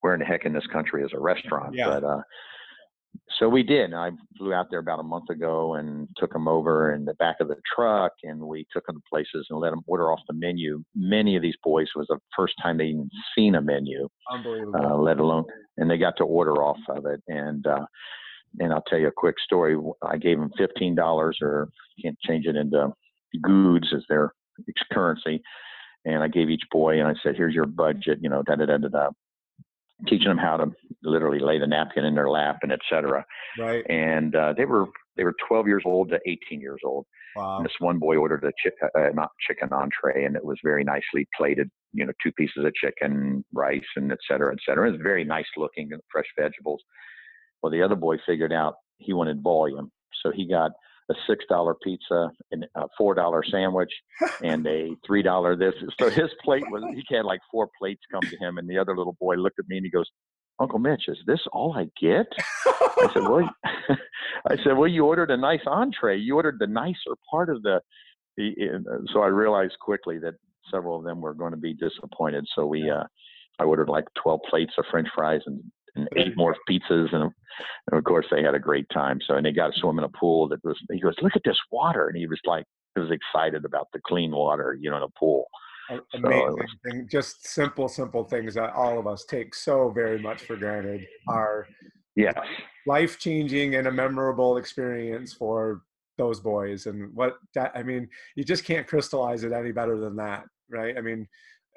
where 0.00 0.14
in 0.14 0.20
the 0.20 0.24
heck 0.24 0.46
in 0.46 0.54
this 0.54 0.66
country 0.72 1.04
is 1.04 1.10
a 1.12 1.20
restaurant 1.20 1.74
yeah. 1.74 1.88
but 1.88 2.04
uh 2.04 2.22
so 3.38 3.48
we 3.48 3.62
did. 3.62 3.94
I 3.94 4.10
flew 4.36 4.52
out 4.52 4.66
there 4.70 4.78
about 4.78 5.00
a 5.00 5.04
month 5.04 5.30
ago 5.30 5.74
and 5.74 6.08
took 6.16 6.32
them 6.32 6.48
over 6.48 6.92
in 6.92 7.04
the 7.04 7.14
back 7.14 7.36
of 7.40 7.48
the 7.48 7.56
truck 7.74 8.12
and 8.22 8.40
we 8.40 8.66
took 8.72 8.86
them 8.86 8.96
to 8.96 9.02
places 9.10 9.46
and 9.50 9.60
let 9.60 9.70
them 9.70 9.82
order 9.86 10.10
off 10.10 10.20
the 10.28 10.34
menu. 10.34 10.82
Many 10.94 11.36
of 11.36 11.42
these 11.42 11.56
boys 11.62 11.88
was 11.94 12.06
the 12.08 12.18
first 12.36 12.54
time 12.62 12.78
they 12.78 12.86
even 12.86 13.10
seen 13.36 13.54
a 13.54 13.60
menu 13.60 14.08
Unbelievable. 14.30 14.80
Uh, 14.84 14.96
let 14.96 15.18
alone 15.18 15.44
and 15.76 15.90
they 15.90 15.98
got 15.98 16.16
to 16.18 16.24
order 16.24 16.62
off 16.62 16.78
of 16.88 17.06
it. 17.06 17.22
And 17.28 17.66
uh 17.66 17.86
and 18.58 18.72
I'll 18.72 18.82
tell 18.82 18.98
you 18.98 19.08
a 19.08 19.12
quick 19.12 19.36
story. 19.38 19.76
I 20.02 20.16
gave 20.16 20.38
them 20.38 20.50
fifteen 20.56 20.94
dollars, 20.94 21.38
or 21.42 21.68
can't 22.02 22.18
change 22.20 22.46
it 22.46 22.56
into 22.56 22.92
gourdes 23.44 23.92
as 23.94 24.02
their 24.08 24.32
currency, 24.92 25.42
and 26.04 26.22
I 26.22 26.28
gave 26.28 26.50
each 26.50 26.62
boy 26.70 26.98
and 26.98 27.08
I 27.08 27.14
said, 27.22 27.36
"Here's 27.36 27.54
your 27.54 27.66
budget," 27.66 28.18
you 28.22 28.30
know, 28.30 28.42
da 28.42 28.56
da 28.56 28.66
da 28.66 28.78
da 28.78 28.88
da, 28.88 29.08
teaching 30.06 30.28
them 30.28 30.38
how 30.38 30.56
to 30.56 30.72
literally 31.06 31.38
lay 31.38 31.58
the 31.58 31.66
napkin 31.66 32.04
in 32.04 32.14
their 32.14 32.28
lap 32.28 32.58
and 32.62 32.72
etc. 32.72 33.24
Right. 33.58 33.84
And 33.88 34.34
uh, 34.34 34.52
they 34.56 34.64
were 34.64 34.86
they 35.16 35.24
were 35.24 35.34
12 35.48 35.66
years 35.66 35.82
old 35.86 36.10
to 36.10 36.18
18 36.26 36.60
years 36.60 36.80
old. 36.84 37.06
Wow. 37.34 37.58
And 37.58 37.66
this 37.66 37.72
one 37.78 37.98
boy 37.98 38.16
ordered 38.16 38.44
a 38.44 38.52
chicken, 38.62 38.88
uh, 38.98 39.10
not 39.14 39.30
chicken 39.46 39.68
entree, 39.72 40.24
and 40.24 40.36
it 40.36 40.44
was 40.44 40.58
very 40.62 40.84
nicely 40.84 41.26
plated. 41.36 41.70
You 41.92 42.06
know, 42.06 42.12
two 42.22 42.32
pieces 42.32 42.64
of 42.64 42.74
chicken, 42.74 43.44
rice, 43.52 43.80
and 43.96 44.12
et 44.12 44.18
cetera, 44.28 44.52
et 44.52 44.58
cetera. 44.66 44.88
It 44.88 44.92
was 44.92 45.00
very 45.02 45.24
nice 45.24 45.46
looking, 45.56 45.92
and 45.92 46.02
fresh 46.10 46.26
vegetables. 46.38 46.82
Well, 47.62 47.72
the 47.72 47.82
other 47.82 47.96
boy 47.96 48.16
figured 48.26 48.52
out 48.52 48.74
he 48.98 49.12
wanted 49.12 49.42
volume, 49.42 49.90
so 50.22 50.30
he 50.30 50.48
got 50.48 50.72
a 51.10 51.14
six 51.26 51.44
dollar 51.48 51.76
pizza 51.82 52.30
and 52.50 52.66
a 52.74 52.86
four 52.98 53.14
dollar 53.14 53.42
sandwich 53.50 53.92
and 54.42 54.66
a 54.66 54.90
three 55.06 55.22
dollar 55.22 55.56
this. 55.56 55.74
So 55.98 56.10
his 56.10 56.30
plate 56.42 56.64
was 56.70 56.82
he 56.94 57.16
had 57.16 57.24
like 57.24 57.40
four 57.50 57.68
plates 57.78 58.02
come 58.10 58.22
to 58.22 58.36
him, 58.38 58.58
and 58.58 58.68
the 58.68 58.78
other 58.78 58.96
little 58.96 59.16
boy 59.20 59.36
looked 59.36 59.58
at 59.58 59.68
me 59.68 59.76
and 59.76 59.86
he 59.86 59.90
goes, 59.90 60.10
"Uncle 60.58 60.78
Mitch, 60.78 61.04
is 61.08 61.18
this 61.26 61.40
all 61.52 61.74
I 61.76 61.88
get?" 62.00 62.26
I 62.66 63.10
said, 63.12 63.22
"Well," 63.22 63.48
I 64.48 64.56
said, 64.62 64.76
"Well, 64.76 64.88
you 64.88 65.04
ordered 65.04 65.30
a 65.30 65.36
nice 65.36 65.66
entree. 65.66 66.18
You 66.18 66.36
ordered 66.36 66.58
the 66.58 66.66
nicer 66.66 67.14
part 67.30 67.50
of 67.50 67.62
the." 67.62 67.80
the 68.36 68.52
so 69.12 69.22
I 69.22 69.28
realized 69.28 69.78
quickly 69.80 70.18
that 70.18 70.34
several 70.70 70.96
of 70.98 71.04
them 71.04 71.20
were 71.20 71.34
going 71.34 71.52
to 71.52 71.58
be 71.58 71.74
disappointed. 71.74 72.46
So 72.54 72.66
we. 72.66 72.90
uh 72.90 73.04
I 73.58 73.64
ordered 73.64 73.88
like 73.88 74.04
12 74.22 74.40
plates 74.50 74.74
of 74.76 74.84
French 74.90 75.08
fries 75.14 75.40
and 75.46 75.62
and 75.94 76.08
eight 76.16 76.36
more 76.36 76.54
pizzas, 76.68 77.14
and, 77.14 77.22
and, 77.22 77.98
of 77.98 78.04
course 78.04 78.26
they 78.30 78.42
had 78.42 78.54
a 78.54 78.58
great 78.58 78.86
time. 78.92 79.18
So 79.26 79.34
and 79.34 79.46
they 79.46 79.52
got 79.52 79.72
to 79.72 79.80
swim 79.80 79.98
in 79.98 80.04
a 80.04 80.08
pool 80.10 80.46
that 80.48 80.62
was. 80.62 80.78
He 80.90 81.00
goes, 81.00 81.14
"Look 81.22 81.36
at 81.36 81.42
this 81.44 81.58
water," 81.72 82.08
and 82.08 82.16
he 82.16 82.26
was 82.26 82.40
like, 82.44 82.66
he 82.94 83.00
was 83.00 83.10
excited 83.10 83.64
about 83.64 83.88
the 83.92 84.00
clean 84.06 84.30
water, 84.30 84.76
you 84.78 84.90
know, 84.90 84.98
in 84.98 85.02
a 85.02 85.18
pool. 85.18 85.46
Amazing 86.14 86.56
so 86.56 86.90
thing. 86.90 87.08
Just 87.10 87.46
simple, 87.46 87.88
simple 87.88 88.24
things 88.24 88.54
that 88.54 88.72
all 88.72 88.98
of 88.98 89.06
us 89.06 89.24
take 89.24 89.54
so 89.54 89.90
very 89.90 90.18
much 90.18 90.42
for 90.42 90.56
granted 90.56 91.06
are 91.28 91.66
yes 92.14 92.34
life 92.86 93.18
changing 93.18 93.74
and 93.74 93.88
a 93.88 93.92
memorable 93.92 94.56
experience 94.56 95.34
for 95.34 95.82
those 96.18 96.40
boys. 96.40 96.86
And 96.86 97.14
what 97.14 97.36
that 97.54 97.72
I 97.74 97.82
mean, 97.82 98.08
you 98.36 98.44
just 98.44 98.64
can't 98.64 98.86
crystallize 98.86 99.44
it 99.44 99.52
any 99.52 99.72
better 99.72 99.98
than 99.98 100.16
that, 100.16 100.44
right? 100.70 100.96
I 100.96 101.00
mean, 101.00 101.26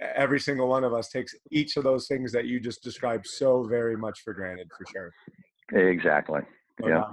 every 0.02 0.39
single 0.39 0.67
one 0.67 0.84
of 0.84 0.93
us 0.93 1.10
takes 1.10 1.34
each 1.52 1.78
of 1.78 1.84
those 1.84 2.08
things 2.08 2.32
that 2.32 2.45
you 2.45 2.60
just 2.60 2.82
described 2.84 3.26
so 3.28 3.63
very 3.63 3.98
much 3.98 4.22
for 4.24 4.34
granted 4.34 4.69
for 4.78 4.86
sure 4.91 5.91
exactly 5.91 6.41
yeah 6.86 7.04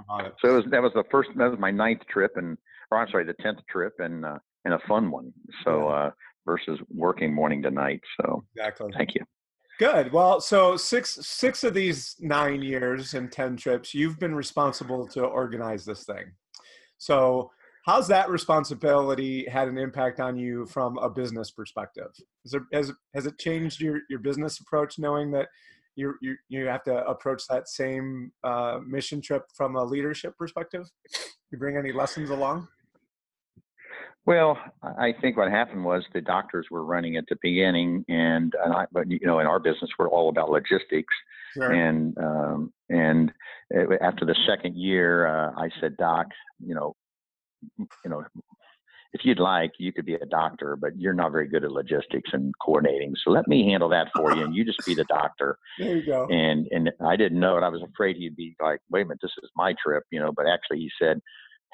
so 0.41 0.49
it 0.49 0.53
was 0.53 0.65
that 0.71 0.81
was 0.81 0.91
the 0.95 1.03
first 1.11 1.29
that 1.35 1.49
was 1.49 1.59
my 1.59 1.71
ninth 1.71 2.01
trip 2.09 2.31
and 2.35 2.57
or 2.91 2.97
i'm 2.97 3.09
sorry 3.09 3.25
the 3.25 3.33
tenth 3.41 3.59
trip 3.69 3.93
and 3.99 4.25
uh 4.25 4.37
and 4.65 4.73
a 4.73 4.79
fun 4.87 5.11
one 5.11 5.31
so 5.63 5.89
yeah. 5.89 5.95
uh 5.95 6.09
versus 6.47 6.79
working 6.89 7.31
morning 7.31 7.61
to 7.61 7.69
night 7.69 8.01
so 8.19 8.43
exactly. 8.55 8.91
thank 8.97 9.13
you. 9.13 9.21
Good 9.77 10.11
well 10.11 10.41
so 10.41 10.75
six 10.75 11.19
six 11.21 11.63
of 11.63 11.75
these 11.75 12.15
nine 12.19 12.63
years 12.63 13.13
and 13.13 13.31
ten 13.31 13.55
trips 13.55 13.93
you've 13.93 14.19
been 14.19 14.33
responsible 14.33 15.07
to 15.09 15.23
organize 15.23 15.85
this 15.85 16.03
thing. 16.03 16.31
So 16.97 17.51
how's 17.87 18.07
that 18.09 18.29
responsibility 18.29 19.47
had 19.49 19.67
an 19.67 19.77
impact 19.77 20.19
on 20.19 20.37
you 20.37 20.65
from 20.65 20.97
a 20.97 21.09
business 21.09 21.51
perspective? 21.51 22.11
There, 22.45 22.65
has, 22.73 22.91
has 23.15 23.25
it 23.25 23.39
changed 23.39 23.79
your, 23.79 24.01
your 24.09 24.19
business 24.19 24.59
approach 24.59 24.99
knowing 24.99 25.31
that 25.31 25.47
you, 25.95 26.13
you, 26.21 26.35
you 26.49 26.65
have 26.65 26.83
to 26.83 27.05
approach 27.07 27.43
that 27.49 27.69
same 27.69 28.31
uh, 28.43 28.79
mission 28.85 29.21
trip 29.21 29.43
from 29.55 29.75
a 29.77 29.83
leadership 29.83 30.37
perspective? 30.37 30.85
You 31.51 31.57
bring 31.57 31.77
any 31.77 31.93
lessons 31.93 32.29
along 32.29 32.67
well, 34.27 34.57
I 34.83 35.13
think 35.21 35.37
what 35.37 35.49
happened 35.49 35.85
was 35.85 36.03
the 36.13 36.19
doctors 36.19 36.67
were 36.69 36.83
running 36.83 37.15
at 37.15 37.23
the 37.29 37.37
beginning, 37.41 38.03
and, 38.09 38.53
and 38.61 38.73
I, 38.73 38.85
but 38.91 39.09
you 39.09 39.19
know, 39.23 39.39
in 39.39 39.47
our 39.47 39.57
business, 39.57 39.89
we're 39.97 40.09
all 40.09 40.27
about 40.27 40.49
logistics. 40.49 41.13
Sure. 41.53 41.71
And 41.71 42.15
um, 42.17 42.73
and 42.89 43.31
after 44.01 44.25
the 44.25 44.35
second 44.45 44.75
year, 44.75 45.27
uh, 45.27 45.53
I 45.57 45.69
said, 45.79 45.95
Doc, 45.95 46.27
you 46.59 46.75
know, 46.75 46.93
you 47.79 48.09
know, 48.09 48.25
if 49.13 49.21
you'd 49.23 49.39
like, 49.39 49.71
you 49.79 49.93
could 49.93 50.05
be 50.05 50.15
a 50.15 50.25
doctor, 50.25 50.75
but 50.75 50.99
you're 50.99 51.13
not 51.13 51.31
very 51.31 51.47
good 51.47 51.63
at 51.63 51.71
logistics 51.71 52.29
and 52.33 52.53
coordinating. 52.61 53.13
So 53.23 53.31
let 53.31 53.47
me 53.47 53.65
handle 53.69 53.87
that 53.89 54.09
for 54.13 54.35
you, 54.35 54.43
and 54.43 54.53
you 54.53 54.65
just 54.65 54.85
be 54.85 54.93
the 54.93 55.05
doctor. 55.05 55.57
There 55.79 55.95
you 55.95 56.05
go. 56.05 56.27
And 56.29 56.67
and 56.71 56.91
I 56.99 57.15
didn't 57.15 57.39
know 57.39 57.57
it. 57.57 57.63
I 57.63 57.69
was 57.69 57.81
afraid 57.81 58.17
he'd 58.17 58.35
be 58.35 58.57
like, 58.61 58.81
"Wait 58.89 59.03
a 59.03 59.05
minute, 59.05 59.19
this 59.21 59.31
is 59.41 59.49
my 59.55 59.73
trip," 59.81 60.03
you 60.11 60.19
know. 60.19 60.33
But 60.35 60.47
actually, 60.47 60.79
he 60.79 60.91
said, 61.01 61.21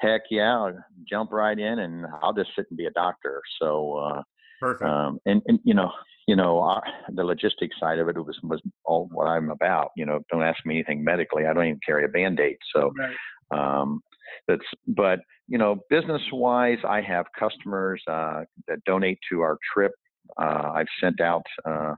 "Heck 0.00 0.22
yeah, 0.30 0.56
I'll 0.56 0.78
jump 1.08 1.32
right 1.32 1.58
in, 1.58 1.78
and 1.80 2.06
I'll 2.22 2.32
just 2.32 2.50
sit 2.56 2.66
and 2.70 2.76
be 2.76 2.86
a 2.86 2.90
doctor." 2.90 3.42
So 3.60 3.94
uh, 3.94 4.22
perfect. 4.60 4.88
Um, 4.88 5.18
and 5.26 5.42
and 5.46 5.58
you 5.64 5.74
know, 5.74 5.90
you 6.26 6.36
know, 6.36 6.60
our, 6.60 6.82
the 7.12 7.24
logistics 7.24 7.78
side 7.78 7.98
of 7.98 8.08
it 8.08 8.16
was 8.16 8.38
was 8.42 8.60
all 8.84 9.08
what 9.12 9.26
I'm 9.26 9.50
about. 9.50 9.90
You 9.96 10.06
know, 10.06 10.20
don't 10.30 10.42
ask 10.42 10.64
me 10.64 10.76
anything 10.76 11.04
medically. 11.04 11.46
I 11.46 11.52
don't 11.52 11.64
even 11.64 11.80
carry 11.84 12.04
a 12.04 12.08
band 12.08 12.40
aid. 12.40 12.56
So, 12.74 12.92
right. 12.98 13.80
um, 13.80 14.00
that's 14.48 14.64
but 14.86 15.20
you 15.48 15.58
know, 15.58 15.80
business 15.90 16.22
wise, 16.32 16.78
I 16.88 17.00
have 17.02 17.26
customers 17.38 18.02
uh, 18.08 18.42
that 18.68 18.82
donate 18.84 19.18
to 19.30 19.40
our 19.42 19.58
trip. 19.72 19.92
Uh, 20.40 20.72
I've 20.74 20.86
sent 21.00 21.20
out 21.20 21.44
uh, 21.68 21.94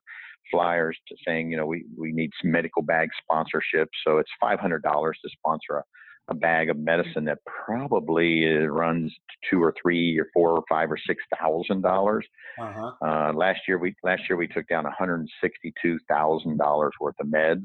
flyers 0.51 0.97
to 1.09 1.17
saying, 1.27 1.51
you 1.51 1.57
know, 1.57 1.67
we, 1.67 1.85
we 1.97 2.13
need 2.13 2.31
some 2.41 2.51
medical 2.51 2.83
bag 2.83 3.09
sponsorship. 3.23 3.89
So 4.07 4.19
it's 4.19 4.31
$500 4.43 4.81
to 4.83 5.11
sponsor 5.31 5.77
a, 5.79 5.85
a 6.29 6.35
bag 6.35 6.71
of 6.71 6.77
medicine 6.77 7.25
that 7.25 7.39
probably 7.45 8.45
runs 8.47 9.13
two 9.49 9.63
or 9.63 9.73
three 9.81 10.19
or 10.19 10.27
four 10.35 10.53
or 10.53 10.63
five 10.69 10.91
or 10.91 10.99
six 11.07 11.23
thousand 11.39 11.83
dollars. 11.83 12.27
Uh-huh. 12.61 12.93
Uh, 13.05 13.33
last 13.33 13.61
year 13.69 13.79
we 13.79 13.95
last 14.03 14.23
year 14.29 14.37
we 14.37 14.49
took 14.49 14.67
down 14.69 14.85
one 14.85 14.93
hundred 14.99 15.27
sixty 15.41 15.73
two 15.81 15.99
thousand 16.09 16.59
dollars 16.59 16.93
worth 17.01 17.15
of 17.21 17.27
meds, 17.29 17.65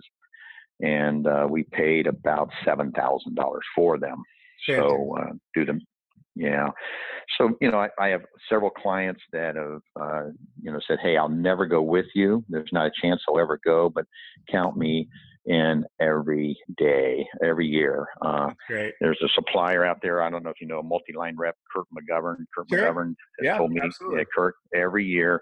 and 0.80 1.28
uh, 1.28 1.48
we 1.50 1.64
paid 1.64 2.08
about 2.08 2.50
seven 2.64 2.92
thousand 2.92 3.36
dollars 3.36 3.66
for 3.76 3.98
them. 3.98 4.22
So 4.68 5.16
uh, 5.18 5.32
do 5.56 5.66
them, 5.66 5.82
yeah. 6.36 6.68
So 7.38 7.56
you 7.62 7.72
know, 7.72 7.80
I, 7.80 7.90
I 8.00 8.08
have 8.10 8.22
several 8.48 8.70
clients 8.70 9.22
that 9.34 9.56
have 9.56 9.82
uh, 10.00 10.30
you 10.62 10.72
know 10.72 10.80
said, 10.88 11.00
"Hey, 11.02 11.18
I'll 11.18 11.30
never 11.30 11.66
go 11.66 11.82
with 11.82 12.06
you. 12.14 12.44
There's 12.48 12.70
not 12.72 12.86
a 12.86 12.92
chance 13.02 13.22
I'll 13.28 13.40
ever 13.40 13.60
go, 13.64 13.90
but 13.90 14.06
count 14.52 14.78
me." 14.78 15.08
In 15.46 15.84
every 16.00 16.58
day, 16.78 17.28
every 17.44 17.68
year. 17.68 18.08
Uh, 18.22 18.52
there's 18.70 19.20
a 19.24 19.30
supplier 19.34 19.86
out 19.86 19.98
there. 20.02 20.22
I 20.22 20.30
don't 20.30 20.44
know 20.44 20.50
if 20.50 20.62
you 20.62 20.68
know, 20.68 20.80
a 20.80 20.84
multi-line 20.84 21.36
rep 21.38 21.56
Kurt 21.74 21.86
McGovern. 21.94 22.46
Kurt 22.56 22.70
sure. 22.70 22.80
McGovern 22.80 23.16
yeah, 23.42 23.58
told 23.58 23.72
me, 23.72 23.82
yeah, 24.14 24.24
Kurt, 24.36 24.56
every 24.76 25.06
year, 25.06 25.42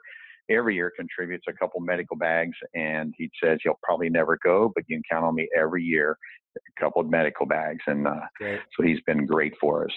every 0.50 0.76
year 0.76 0.92
contributes 0.96 1.46
a 1.48 1.54
couple 1.54 1.80
medical 1.82 2.18
bags, 2.18 2.58
and 2.76 3.14
he 3.18 3.30
says 3.44 3.60
you'll 3.64 3.80
probably 3.84 4.10
never 4.10 4.38
go, 4.44 4.72
but 4.74 4.84
you 4.88 4.98
can 4.98 5.04
count 5.10 5.26
on 5.26 5.36
me 5.36 5.48
every 5.58 5.84
year, 5.84 6.18
a 6.56 6.82
couple 6.82 7.02
of 7.02 7.10
medical 7.10 7.46
bags, 7.46 7.84
and 7.88 8.08
uh, 8.08 8.22
so 8.42 8.84
he's 8.84 9.02
been 9.06 9.26
great 9.26 9.54
for 9.60 9.86
us. 9.86 9.92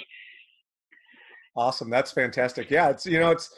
Awesome, 1.56 1.90
that's 1.90 2.12
fantastic. 2.12 2.70
Yeah, 2.70 2.88
it's 2.88 3.06
you 3.06 3.20
know 3.20 3.30
it's 3.30 3.54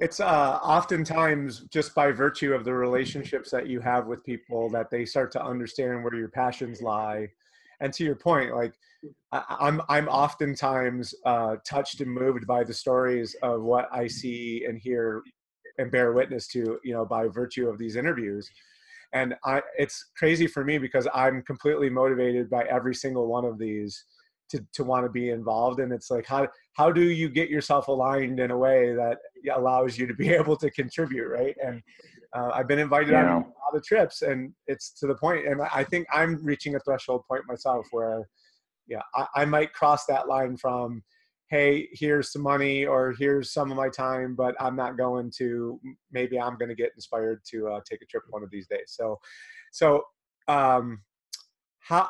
it's 0.00 0.18
uh, 0.18 0.58
oftentimes 0.62 1.60
just 1.70 1.94
by 1.94 2.10
virtue 2.10 2.54
of 2.54 2.64
the 2.64 2.72
relationships 2.72 3.50
that 3.50 3.68
you 3.68 3.80
have 3.80 4.06
with 4.06 4.24
people 4.24 4.70
that 4.70 4.90
they 4.90 5.04
start 5.04 5.30
to 5.32 5.44
understand 5.44 6.02
where 6.02 6.14
your 6.14 6.28
passions 6.28 6.80
lie. 6.80 7.28
And 7.80 7.92
to 7.94 8.04
your 8.04 8.16
point 8.16 8.54
like 8.54 8.74
I, 9.32 9.38
am 9.38 9.80
I'm, 9.80 9.82
I'm 9.88 10.08
oftentimes 10.08 11.14
uh, 11.24 11.56
touched 11.66 12.00
and 12.00 12.10
moved 12.10 12.46
by 12.46 12.64
the 12.64 12.74
stories 12.74 13.34
of 13.42 13.62
what 13.62 13.88
i 13.92 14.06
see 14.06 14.64
and 14.68 14.78
hear 14.78 15.22
and 15.78 15.90
bear 15.90 16.12
witness 16.12 16.46
to 16.48 16.78
you 16.84 16.92
know 16.92 17.06
by 17.06 17.26
virtue 17.28 17.68
of 17.68 17.78
these 17.78 17.96
interviews. 17.96 18.50
And 19.14 19.34
i 19.44 19.62
it's 19.78 20.10
crazy 20.18 20.46
for 20.46 20.64
me 20.64 20.76
because 20.76 21.08
i'm 21.14 21.42
completely 21.42 21.88
motivated 21.88 22.50
by 22.50 22.64
every 22.64 22.94
single 22.94 23.26
one 23.26 23.46
of 23.46 23.58
these 23.58 24.04
to, 24.50 24.64
to 24.72 24.84
want 24.84 25.04
to 25.04 25.10
be 25.10 25.30
involved 25.30 25.80
and 25.80 25.92
it's 25.92 26.10
like 26.10 26.26
how 26.26 26.46
how 26.74 26.90
do 26.90 27.02
you 27.02 27.28
get 27.28 27.48
yourself 27.48 27.88
aligned 27.88 28.40
in 28.40 28.50
a 28.50 28.56
way 28.56 28.94
that 28.94 29.18
allows 29.54 29.96
you 29.98 30.06
to 30.06 30.14
be 30.14 30.30
able 30.34 30.56
to 30.56 30.70
contribute 30.70 31.28
right 31.28 31.56
and 31.64 31.82
uh, 32.36 32.50
i've 32.52 32.68
been 32.68 32.78
invited 32.78 33.12
yeah. 33.12 33.36
on 33.36 33.44
all 33.44 33.72
the 33.72 33.80
trips 33.80 34.22
and 34.22 34.52
it's 34.66 34.90
to 34.90 35.06
the 35.06 35.14
point 35.14 35.46
and 35.46 35.60
i 35.72 35.84
think 35.84 36.06
i'm 36.12 36.42
reaching 36.44 36.74
a 36.74 36.80
threshold 36.80 37.22
point 37.28 37.42
myself 37.48 37.86
where 37.90 38.28
yeah 38.86 39.02
I, 39.14 39.26
I 39.36 39.44
might 39.44 39.72
cross 39.72 40.04
that 40.06 40.28
line 40.28 40.56
from 40.56 41.02
hey 41.50 41.88
here's 41.92 42.32
some 42.32 42.42
money 42.42 42.86
or 42.86 43.14
here's 43.18 43.52
some 43.52 43.70
of 43.70 43.76
my 43.76 43.88
time 43.88 44.34
but 44.34 44.54
i'm 44.60 44.76
not 44.76 44.96
going 44.96 45.30
to 45.38 45.80
maybe 46.12 46.40
i'm 46.40 46.56
going 46.56 46.68
to 46.68 46.74
get 46.74 46.92
inspired 46.94 47.40
to 47.50 47.68
uh, 47.68 47.80
take 47.88 48.02
a 48.02 48.06
trip 48.06 48.24
one 48.30 48.42
of 48.42 48.50
these 48.50 48.66
days 48.68 48.86
so 48.86 49.18
so 49.72 50.02
um 50.48 51.00
how 51.80 52.08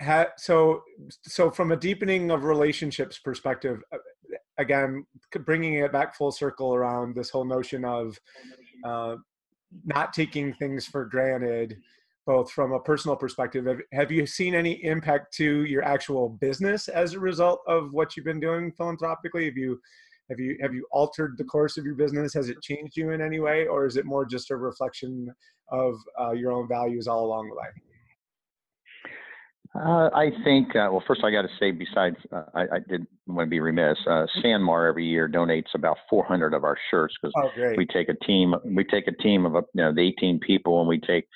Ha, 0.00 0.26
so 0.38 0.82
so 1.22 1.50
from 1.50 1.72
a 1.72 1.76
deepening 1.76 2.30
of 2.30 2.44
relationships 2.44 3.18
perspective 3.18 3.82
uh, 3.92 3.98
again 4.56 5.04
bringing 5.44 5.74
it 5.74 5.92
back 5.92 6.14
full 6.16 6.32
circle 6.32 6.74
around 6.74 7.14
this 7.14 7.28
whole 7.28 7.44
notion 7.44 7.84
of 7.84 8.18
uh, 8.84 9.16
not 9.84 10.14
taking 10.14 10.54
things 10.54 10.86
for 10.86 11.04
granted 11.04 11.76
both 12.26 12.50
from 12.50 12.72
a 12.72 12.80
personal 12.80 13.16
perspective 13.16 13.66
have, 13.66 13.80
have 13.92 14.10
you 14.10 14.26
seen 14.26 14.54
any 14.54 14.82
impact 14.84 15.32
to 15.34 15.64
your 15.64 15.82
actual 15.84 16.28
business 16.28 16.88
as 16.88 17.14
a 17.14 17.20
result 17.20 17.60
of 17.68 17.92
what 17.92 18.16
you've 18.16 18.26
been 18.26 18.40
doing 18.40 18.72
philanthropically? 18.72 19.44
Have 19.44 19.56
you 19.56 19.80
have 20.28 20.40
you 20.40 20.58
have 20.60 20.74
you 20.74 20.84
altered 20.90 21.36
the 21.38 21.44
course 21.44 21.76
of 21.76 21.84
your 21.84 21.94
business? 21.94 22.34
Has 22.34 22.48
it 22.48 22.60
changed 22.60 22.96
you 22.96 23.10
in 23.10 23.20
any 23.20 23.38
way 23.38 23.68
or 23.68 23.86
is 23.86 23.96
it 23.96 24.04
more 24.04 24.26
just 24.26 24.50
a 24.50 24.56
reflection 24.56 25.32
of 25.68 25.94
uh, 26.20 26.32
your 26.32 26.52
own 26.52 26.66
values 26.66 27.06
all 27.06 27.24
along 27.24 27.48
the 27.48 27.54
way 27.54 27.68
uh, 29.76 30.10
I 30.14 30.30
think, 30.44 30.70
uh, 30.70 30.88
well, 30.90 31.02
first 31.06 31.22
I 31.24 31.30
got 31.30 31.42
to 31.42 31.48
say, 31.60 31.70
besides, 31.70 32.16
uh, 32.32 32.44
I, 32.54 32.62
I 32.62 32.78
did 32.88 33.06
want 33.26 33.46
to 33.46 33.50
be 33.50 33.60
remiss. 33.60 33.98
Uh, 34.06 34.26
SanMar 34.42 34.88
every 34.88 35.04
year 35.04 35.28
donates 35.28 35.74
about 35.74 35.98
400 36.08 36.54
of 36.54 36.64
our 36.64 36.76
shirts 36.90 37.14
because 37.20 37.32
oh, 37.36 37.74
we 37.76 37.86
take 37.86 38.08
a 38.08 38.24
team, 38.24 38.54
we 38.64 38.84
take 38.84 39.06
a 39.08 39.22
team 39.22 39.44
of 39.44 39.52
you 39.74 39.82
know 39.82 39.92
the 39.92 40.00
18 40.00 40.40
people, 40.40 40.80
and 40.80 40.88
we 40.88 40.98
take 41.00 41.26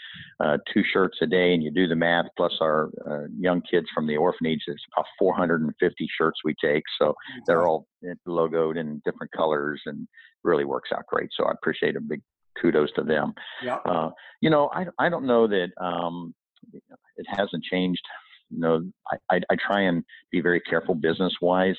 uh, 0.40 0.59
two 0.72 0.83
shirts 0.92 1.18
a 1.22 1.26
day, 1.26 1.55
and 1.55 1.62
you 1.62 1.70
do 1.70 1.87
the 1.87 1.96
math. 1.96 2.26
Plus 2.37 2.53
our 2.61 2.90
uh, 3.09 3.26
young 3.38 3.62
kids 3.70 3.87
from 3.94 4.07
the 4.07 4.16
orphanage, 4.16 4.61
it's 4.66 4.83
about 4.96 5.07
450 5.18 6.09
shirts 6.16 6.38
we 6.44 6.55
take. 6.62 6.85
So 6.98 7.14
they're 7.46 7.66
all 7.66 7.87
logoed 8.26 8.79
in 8.79 9.03
different 9.05 9.33
colors, 9.33 9.81
and 9.87 10.07
really 10.44 10.64
works 10.64 10.90
out 10.94 11.07
great. 11.07 11.31
So 11.37 11.44
I 11.44 11.53
appreciate 11.53 11.96
a 11.96 12.00
big 12.00 12.22
kudos 12.61 12.92
to 12.92 13.03
them. 13.03 13.35
Yeah. 13.62 13.79
Uh, 13.85 14.11
you 14.40 14.50
know, 14.50 14.70
I 14.72 14.87
I 14.98 15.09
don't 15.09 15.26
know 15.26 15.46
that 15.46 15.68
um, 15.81 16.35
it 16.72 17.26
hasn't 17.29 17.64
changed 17.64 18.03
you 18.51 18.59
know, 18.59 18.83
I, 19.11 19.37
I, 19.37 19.41
I 19.51 19.57
try 19.57 19.83
and 19.83 20.05
be 20.31 20.41
very 20.41 20.61
careful 20.61 20.95
business 20.95 21.35
wise. 21.41 21.77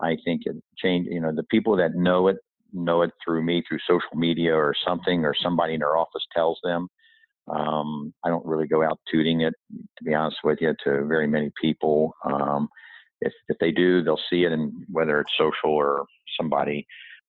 I 0.00 0.16
think 0.24 0.42
it 0.44 0.56
changed, 0.76 1.08
you 1.10 1.20
know, 1.20 1.32
the 1.34 1.44
people 1.44 1.76
that 1.76 1.94
know 1.94 2.28
it 2.28 2.36
know 2.72 3.02
it 3.02 3.10
through 3.24 3.42
me, 3.42 3.62
through 3.66 3.78
social 3.88 4.14
media 4.14 4.54
or 4.54 4.74
something, 4.86 5.24
or 5.24 5.34
somebody 5.34 5.74
in 5.74 5.80
their 5.80 5.96
office 5.96 6.26
tells 6.34 6.58
them. 6.62 6.88
Um, 7.50 8.12
I 8.24 8.28
don't 8.28 8.44
really 8.44 8.66
go 8.66 8.82
out 8.82 9.00
tooting 9.10 9.40
it, 9.40 9.54
to 9.96 10.04
be 10.04 10.14
honest 10.14 10.38
with 10.44 10.58
you, 10.60 10.74
to 10.84 11.06
very 11.06 11.26
many 11.26 11.50
people. 11.60 12.12
Um, 12.24 12.68
if, 13.20 13.32
if 13.48 13.56
they 13.58 13.72
do, 13.72 14.02
they'll 14.02 14.20
see 14.30 14.44
it, 14.44 14.52
and 14.52 14.72
whether 14.88 15.20
it's 15.20 15.32
social 15.38 15.70
or 15.70 16.04
somebody. 16.38 16.86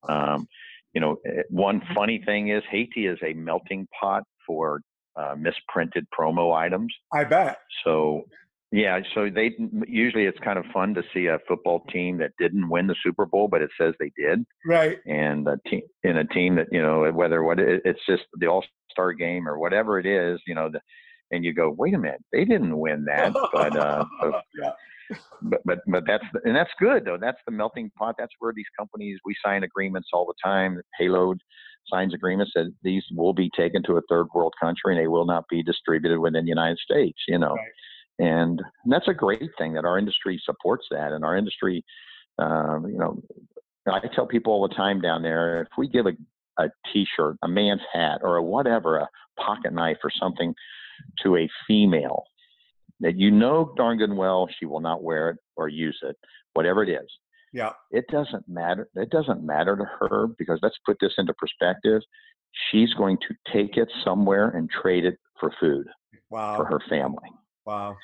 Um, 0.07 0.47
you 0.93 1.01
know, 1.01 1.17
eh, 1.25 1.43
one 1.49 1.81
funny 1.95 2.21
thing 2.25 2.49
is 2.49 2.63
Haiti 2.69 3.07
is 3.07 3.17
a 3.23 3.33
melting 3.33 3.87
pot 3.99 4.23
for 4.45 4.81
uh, 5.15 5.35
misprinted 5.37 6.05
promo 6.17 6.55
items. 6.55 6.93
I 7.13 7.23
bet. 7.23 7.59
So 7.83 8.23
yeah, 8.71 8.99
so 9.15 9.29
they 9.33 9.55
usually 9.87 10.25
it's 10.25 10.37
kind 10.43 10.59
of 10.59 10.65
fun 10.71 10.93
to 10.93 11.01
see 11.11 11.25
a 11.25 11.39
football 11.47 11.83
team 11.91 12.19
that 12.19 12.31
didn't 12.37 12.69
win 12.69 12.85
the 12.85 12.95
Super 13.03 13.25
Bowl, 13.25 13.47
but 13.47 13.63
it 13.63 13.71
says 13.79 13.95
they 13.99 14.11
did. 14.15 14.45
Right. 14.63 14.99
And 15.07 15.47
a 15.47 15.57
team 15.67 15.81
in 16.03 16.17
a 16.17 16.25
team 16.25 16.55
that 16.57 16.67
you 16.71 16.81
know 16.81 17.11
whether 17.11 17.43
what 17.43 17.59
it, 17.59 17.81
it's 17.83 17.99
just 18.07 18.23
the 18.35 18.45
All 18.45 18.63
Star 18.91 19.13
game 19.13 19.47
or 19.47 19.57
whatever 19.57 19.99
it 19.99 20.05
is, 20.05 20.39
you 20.45 20.53
know, 20.53 20.69
the, 20.69 20.79
and 21.31 21.43
you 21.43 21.51
go, 21.51 21.73
wait 21.75 21.95
a 21.95 21.97
minute, 21.97 22.23
they 22.31 22.45
didn't 22.45 22.77
win 22.77 23.05
that, 23.05 23.33
but 23.53 23.75
uh, 23.75 24.05
yeah. 24.61 24.71
but 25.41 25.61
but 25.65 25.79
but 25.87 26.03
that's 26.05 26.25
and 26.43 26.55
that's 26.55 26.71
good 26.79 27.05
though. 27.05 27.17
That's 27.19 27.39
the 27.47 27.51
melting 27.51 27.91
pot. 27.97 28.15
That's 28.19 28.33
where 28.37 28.53
these 28.55 28.69
companies 28.77 29.17
we 29.25 29.35
sign 29.43 29.63
agreements 29.63 30.09
all 30.13 30.27
the 30.27 30.35
time. 30.43 30.79
Payload 30.99 31.41
signs 31.91 32.13
agreements 32.13 32.51
that 32.53 32.71
these 32.83 33.03
will 33.15 33.33
be 33.33 33.49
taken 33.57 33.81
to 33.81 33.97
a 33.97 34.01
third 34.07 34.27
world 34.35 34.53
country 34.61 34.93
and 34.93 34.99
they 34.99 35.07
will 35.07 35.25
not 35.25 35.45
be 35.49 35.63
distributed 35.63 36.19
within 36.19 36.43
the 36.43 36.49
United 36.49 36.77
States. 36.77 37.17
You 37.27 37.39
know. 37.39 37.55
Right 37.55 37.71
and 38.19 38.61
that's 38.85 39.07
a 39.07 39.13
great 39.13 39.49
thing 39.57 39.73
that 39.73 39.85
our 39.85 39.97
industry 39.97 40.39
supports 40.45 40.85
that. 40.91 41.13
And 41.13 41.23
our 41.23 41.37
industry, 41.37 41.83
um, 42.37 42.85
you 42.87 42.97
know, 42.97 43.21
I 43.87 43.99
tell 44.13 44.27
people 44.27 44.53
all 44.53 44.67
the 44.67 44.75
time 44.75 45.01
down 45.01 45.23
there, 45.23 45.61
if 45.61 45.69
we 45.77 45.87
give 45.87 46.05
a, 46.05 46.11
a 46.61 46.69
t-shirt, 46.93 47.37
a 47.41 47.47
man's 47.47 47.81
hat, 47.93 48.19
or 48.21 48.35
a 48.35 48.43
whatever, 48.43 48.97
a 48.97 49.07
pocket 49.39 49.73
knife 49.73 49.97
or 50.03 50.11
something 50.19 50.53
to 51.23 51.37
a 51.37 51.49
female 51.65 52.25
that 52.99 53.17
you 53.17 53.31
know 53.31 53.73
darn 53.77 53.97
good 53.97 54.09
and 54.09 54.17
well 54.17 54.49
she 54.59 54.65
will 54.65 54.81
not 54.81 55.01
wear 55.01 55.29
it 55.29 55.37
or 55.55 55.69
use 55.69 55.97
it, 56.03 56.17
whatever 56.53 56.83
it 56.83 56.89
is. 56.89 57.09
Yeah. 57.53 57.71
It 57.91 58.05
doesn't 58.11 58.47
matter. 58.47 58.89
It 58.95 59.09
doesn't 59.09 59.43
matter 59.43 59.77
to 59.77 59.85
her 59.99 60.27
because 60.37 60.59
let's 60.61 60.77
put 60.85 60.97
this 60.99 61.13
into 61.17 61.33
perspective. 61.33 62.01
She's 62.69 62.93
going 62.95 63.17
to 63.27 63.53
take 63.53 63.77
it 63.77 63.87
somewhere 64.03 64.49
and 64.49 64.69
trade 64.69 65.05
it 65.05 65.17
for 65.39 65.53
food 65.59 65.87
wow. 66.29 66.57
for 66.57 66.65
her 66.65 66.79
family. 66.89 67.29
Wow. 67.69 67.97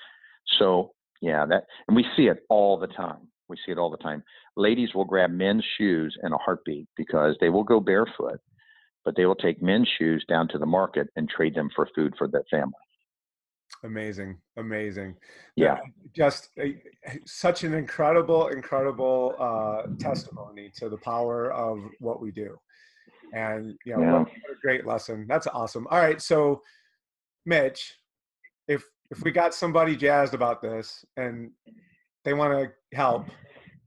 So 0.60 0.92
yeah, 1.22 1.44
that 1.48 1.64
and 1.88 1.96
we 1.96 2.06
see 2.16 2.28
it 2.28 2.44
all 2.50 2.78
the 2.78 2.88
time. 2.88 3.28
We 3.50 3.58
see 3.66 3.72
it 3.72 3.80
all 3.80 3.90
the 3.90 3.98
time. 3.98 4.24
Ladies 4.56 4.94
will 4.94 5.06
grab 5.06 5.32
men's 5.32 5.66
shoes 5.78 6.16
in 6.24 6.32
a 6.34 6.38
heartbeat 6.38 6.88
because 6.96 7.36
they 7.42 7.50
will 7.50 7.64
go 7.64 7.80
barefoot, 7.80 8.40
but 9.04 9.16
they 9.16 9.26
will 9.26 9.36
take 9.36 9.64
men's 9.64 9.90
shoes 9.98 10.24
down 10.30 10.48
to 10.50 10.60
the 10.60 10.66
market 10.68 11.08
and 11.16 11.28
trade 11.28 11.56
them 11.56 11.70
for 11.76 11.90
food 11.96 12.14
for 12.16 12.28
their 12.28 12.44
family. 12.52 12.74
Amazing, 13.84 14.38
amazing. 14.58 15.16
Yeah, 15.56 15.80
just 16.16 16.50
a, 16.60 16.80
such 17.26 17.64
an 17.64 17.74
incredible, 17.74 18.50
incredible 18.50 19.36
uh, 19.40 19.88
testimony 20.00 20.72
to 20.76 20.90
the 20.90 20.98
power 20.98 21.52
of 21.52 21.80
what 22.00 22.22
we 22.22 22.32
do, 22.32 22.56
and 23.34 23.74
you 23.84 23.98
know, 23.98 24.04
yeah. 24.04 24.20
what 24.20 24.28
a 24.28 24.62
great 24.62 24.86
lesson. 24.86 25.26
That's 25.28 25.48
awesome. 25.48 25.88
All 25.90 25.98
right, 25.98 26.22
so 26.22 26.62
Mitch, 27.48 27.96
if 28.68 28.84
if 29.12 29.24
we 29.24 29.32
got 29.32 29.54
somebody 29.54 29.96
jazzed 29.96 30.34
about 30.34 30.62
this 30.62 31.06
and 31.18 31.52
they 32.24 32.34
want 32.34 32.54
to 32.54 32.98
help, 32.98 33.28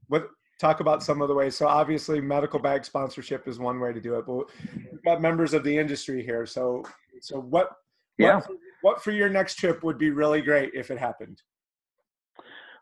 what 0.07 0.29
talk 0.59 0.79
about 0.81 1.01
some 1.01 1.21
of 1.21 1.27
the 1.27 1.33
ways. 1.33 1.55
So 1.55 1.67
obviously, 1.67 2.21
medical 2.21 2.59
bag 2.59 2.85
sponsorship 2.85 3.47
is 3.47 3.59
one 3.59 3.79
way 3.79 3.93
to 3.93 4.01
do 4.01 4.15
it, 4.15 4.25
but 4.25 4.49
we've 4.91 5.03
got 5.03 5.21
members 5.21 5.53
of 5.53 5.63
the 5.63 5.77
industry 5.77 6.23
here. 6.23 6.45
So 6.45 6.83
so 7.21 7.39
what? 7.39 7.71
Yeah. 8.17 8.35
What 8.35 8.45
for, 8.45 8.53
what 8.81 9.03
for 9.03 9.11
your 9.11 9.29
next 9.29 9.55
trip 9.55 9.83
would 9.83 9.97
be 9.97 10.11
really 10.11 10.41
great 10.41 10.71
if 10.73 10.91
it 10.91 10.97
happened? 10.97 11.41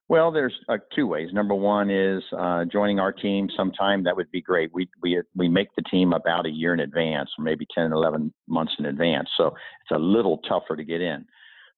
Well, 0.09 0.31
there's 0.31 0.53
uh, 0.69 0.77
two 0.95 1.05
ways. 1.05 1.29
Number 1.33 1.53
one 1.53 1.91
is 1.91 2.23
uh, 2.37 2.63
joining 2.65 2.97
our 2.97 3.11
team 3.11 3.49
sometime. 3.57 4.03
That 4.05 4.15
would 4.15 4.31
be 4.31 4.41
great. 4.41 4.71
We 4.73 4.89
we 5.01 5.21
we 5.35 5.49
make 5.49 5.67
the 5.75 5.83
team 5.83 6.13
about 6.13 6.45
a 6.45 6.49
year 6.49 6.73
in 6.73 6.79
advance, 6.79 7.29
or 7.37 7.43
maybe 7.43 7.67
10, 7.75 7.91
11 7.91 8.33
months 8.47 8.73
in 8.79 8.85
advance. 8.85 9.29
So 9.35 9.47
it's 9.47 9.91
a 9.91 9.99
little 9.99 10.37
tougher 10.49 10.75
to 10.77 10.83
get 10.83 11.01
in. 11.01 11.25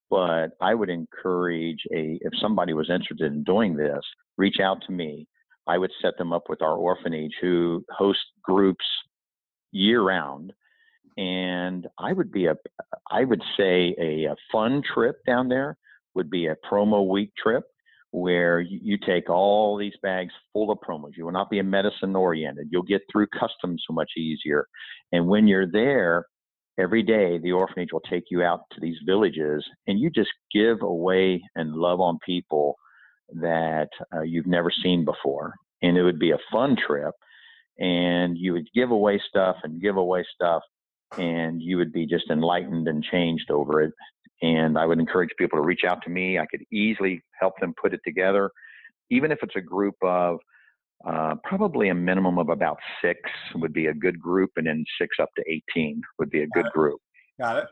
But 0.09 0.49
I 0.61 0.73
would 0.73 0.89
encourage 0.89 1.81
a 1.93 2.17
if 2.21 2.33
somebody 2.41 2.73
was 2.73 2.89
interested 2.89 3.31
in 3.31 3.43
doing 3.43 3.75
this, 3.75 4.01
reach 4.37 4.59
out 4.59 4.79
to 4.87 4.91
me. 4.91 5.27
I 5.67 5.77
would 5.77 5.91
set 6.01 6.17
them 6.17 6.33
up 6.33 6.43
with 6.49 6.61
our 6.61 6.75
orphanage 6.75 7.33
who 7.41 7.85
host 7.95 8.19
groups 8.43 8.85
year 9.71 10.01
round 10.01 10.51
and 11.19 11.85
I 11.97 12.13
would 12.13 12.31
be 12.31 12.45
a, 12.45 12.55
I 13.11 13.25
would 13.25 13.41
say 13.57 13.93
a, 13.99 14.23
a 14.25 14.35
fun 14.53 14.81
trip 14.93 15.17
down 15.27 15.49
there 15.49 15.77
would 16.15 16.29
be 16.29 16.47
a 16.47 16.55
promo 16.71 17.07
week 17.09 17.31
trip 17.41 17.65
where 18.11 18.61
you, 18.61 18.97
take 19.05 19.29
all 19.29 19.77
these 19.77 19.93
bags 20.01 20.33
full 20.53 20.71
of 20.71 20.79
promos. 20.79 21.11
You 21.17 21.25
will 21.25 21.33
not 21.33 21.49
be 21.49 21.61
medicine 21.61 22.15
oriented. 22.15 22.69
You'll 22.71 22.83
get 22.83 23.01
through 23.11 23.27
customs 23.37 23.83
so 23.85 23.93
much 23.93 24.11
easier. 24.17 24.65
And 25.11 25.27
when 25.27 25.45
you're 25.45 25.69
there, 25.69 26.25
every 26.77 27.03
day 27.03 27.37
the 27.37 27.51
orphanage 27.51 27.91
will 27.91 28.01
take 28.01 28.25
you 28.29 28.43
out 28.43 28.61
to 28.71 28.79
these 28.81 28.97
villages 29.05 29.65
and 29.87 29.99
you 29.99 30.09
just 30.09 30.31
give 30.53 30.81
away 30.81 31.41
and 31.55 31.73
love 31.73 31.99
on 31.99 32.19
people 32.25 32.75
that 33.35 33.89
uh, 34.15 34.21
you've 34.21 34.47
never 34.47 34.71
seen 34.83 35.05
before. 35.05 35.53
And 35.81 35.97
it 35.97 36.03
would 36.03 36.19
be 36.19 36.31
a 36.31 36.39
fun 36.51 36.75
trip. 36.75 37.13
And 37.79 38.37
you 38.37 38.53
would 38.53 38.67
give 38.75 38.91
away 38.91 39.21
stuff 39.29 39.55
and 39.63 39.81
give 39.81 39.95
away 39.95 40.25
stuff, 40.35 40.61
and 41.17 41.61
you 41.61 41.77
would 41.77 41.93
be 41.93 42.05
just 42.05 42.29
enlightened 42.29 42.89
and 42.89 43.01
changed 43.01 43.49
over 43.49 43.81
it. 43.81 43.93
And 44.41 44.77
I 44.77 44.85
would 44.85 44.99
encourage 44.99 45.29
people 45.37 45.57
to 45.57 45.65
reach 45.65 45.85
out 45.87 46.01
to 46.03 46.09
me. 46.09 46.37
I 46.37 46.45
could 46.45 46.63
easily 46.73 47.21
help 47.39 47.53
them 47.61 47.73
put 47.81 47.93
it 47.93 48.01
together, 48.05 48.51
even 49.09 49.31
if 49.31 49.39
it's 49.41 49.55
a 49.55 49.61
group 49.61 49.95
of 50.03 50.39
uh, 51.05 51.35
probably 51.43 51.89
a 51.89 51.95
minimum 51.95 52.37
of 52.37 52.49
about 52.49 52.77
six 53.03 53.19
would 53.55 53.73
be 53.73 53.87
a 53.87 53.93
good 53.93 54.19
group, 54.19 54.51
and 54.57 54.67
then 54.67 54.83
six 54.99 55.17
up 55.21 55.29
to 55.35 55.43
18 55.75 56.01
would 56.17 56.29
be 56.29 56.41
a 56.41 56.47
good 56.47 56.69
group. 56.73 56.99
Got 57.39 57.57
it. 57.57 57.65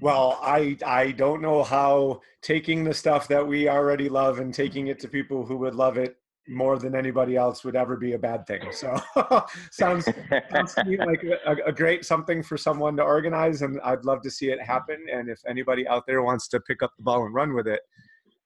Well, 0.00 0.38
I 0.42 0.76
I 0.84 1.12
don't 1.12 1.42
know 1.42 1.62
how 1.62 2.20
taking 2.42 2.82
the 2.82 2.94
stuff 2.94 3.28
that 3.28 3.46
we 3.46 3.68
already 3.68 4.08
love 4.08 4.40
and 4.40 4.52
taking 4.52 4.88
it 4.88 4.98
to 5.00 5.08
people 5.08 5.46
who 5.46 5.56
would 5.58 5.76
love 5.76 5.96
it 5.96 6.16
more 6.48 6.78
than 6.78 6.96
anybody 6.96 7.36
else 7.36 7.62
would 7.62 7.76
ever 7.76 7.96
be 7.96 8.14
a 8.14 8.18
bad 8.18 8.46
thing. 8.46 8.72
So 8.72 8.98
sounds, 9.70 10.08
sounds 10.50 10.74
to 10.74 10.84
me 10.84 10.96
like 11.06 11.22
a, 11.46 11.54
a, 11.66 11.72
great 11.72 12.04
something 12.04 12.42
for 12.42 12.56
someone 12.56 12.96
to 12.96 13.02
organize, 13.04 13.62
and 13.62 13.80
I'd 13.84 14.04
love 14.04 14.22
to 14.22 14.30
see 14.30 14.50
it 14.50 14.60
happen. 14.60 15.06
And 15.12 15.28
if 15.28 15.38
anybody 15.48 15.86
out 15.86 16.04
there 16.06 16.22
wants 16.22 16.48
to 16.48 16.60
pick 16.60 16.82
up 16.82 16.90
the 16.96 17.04
ball 17.04 17.24
and 17.24 17.32
run 17.32 17.54
with 17.54 17.68
it, 17.68 17.80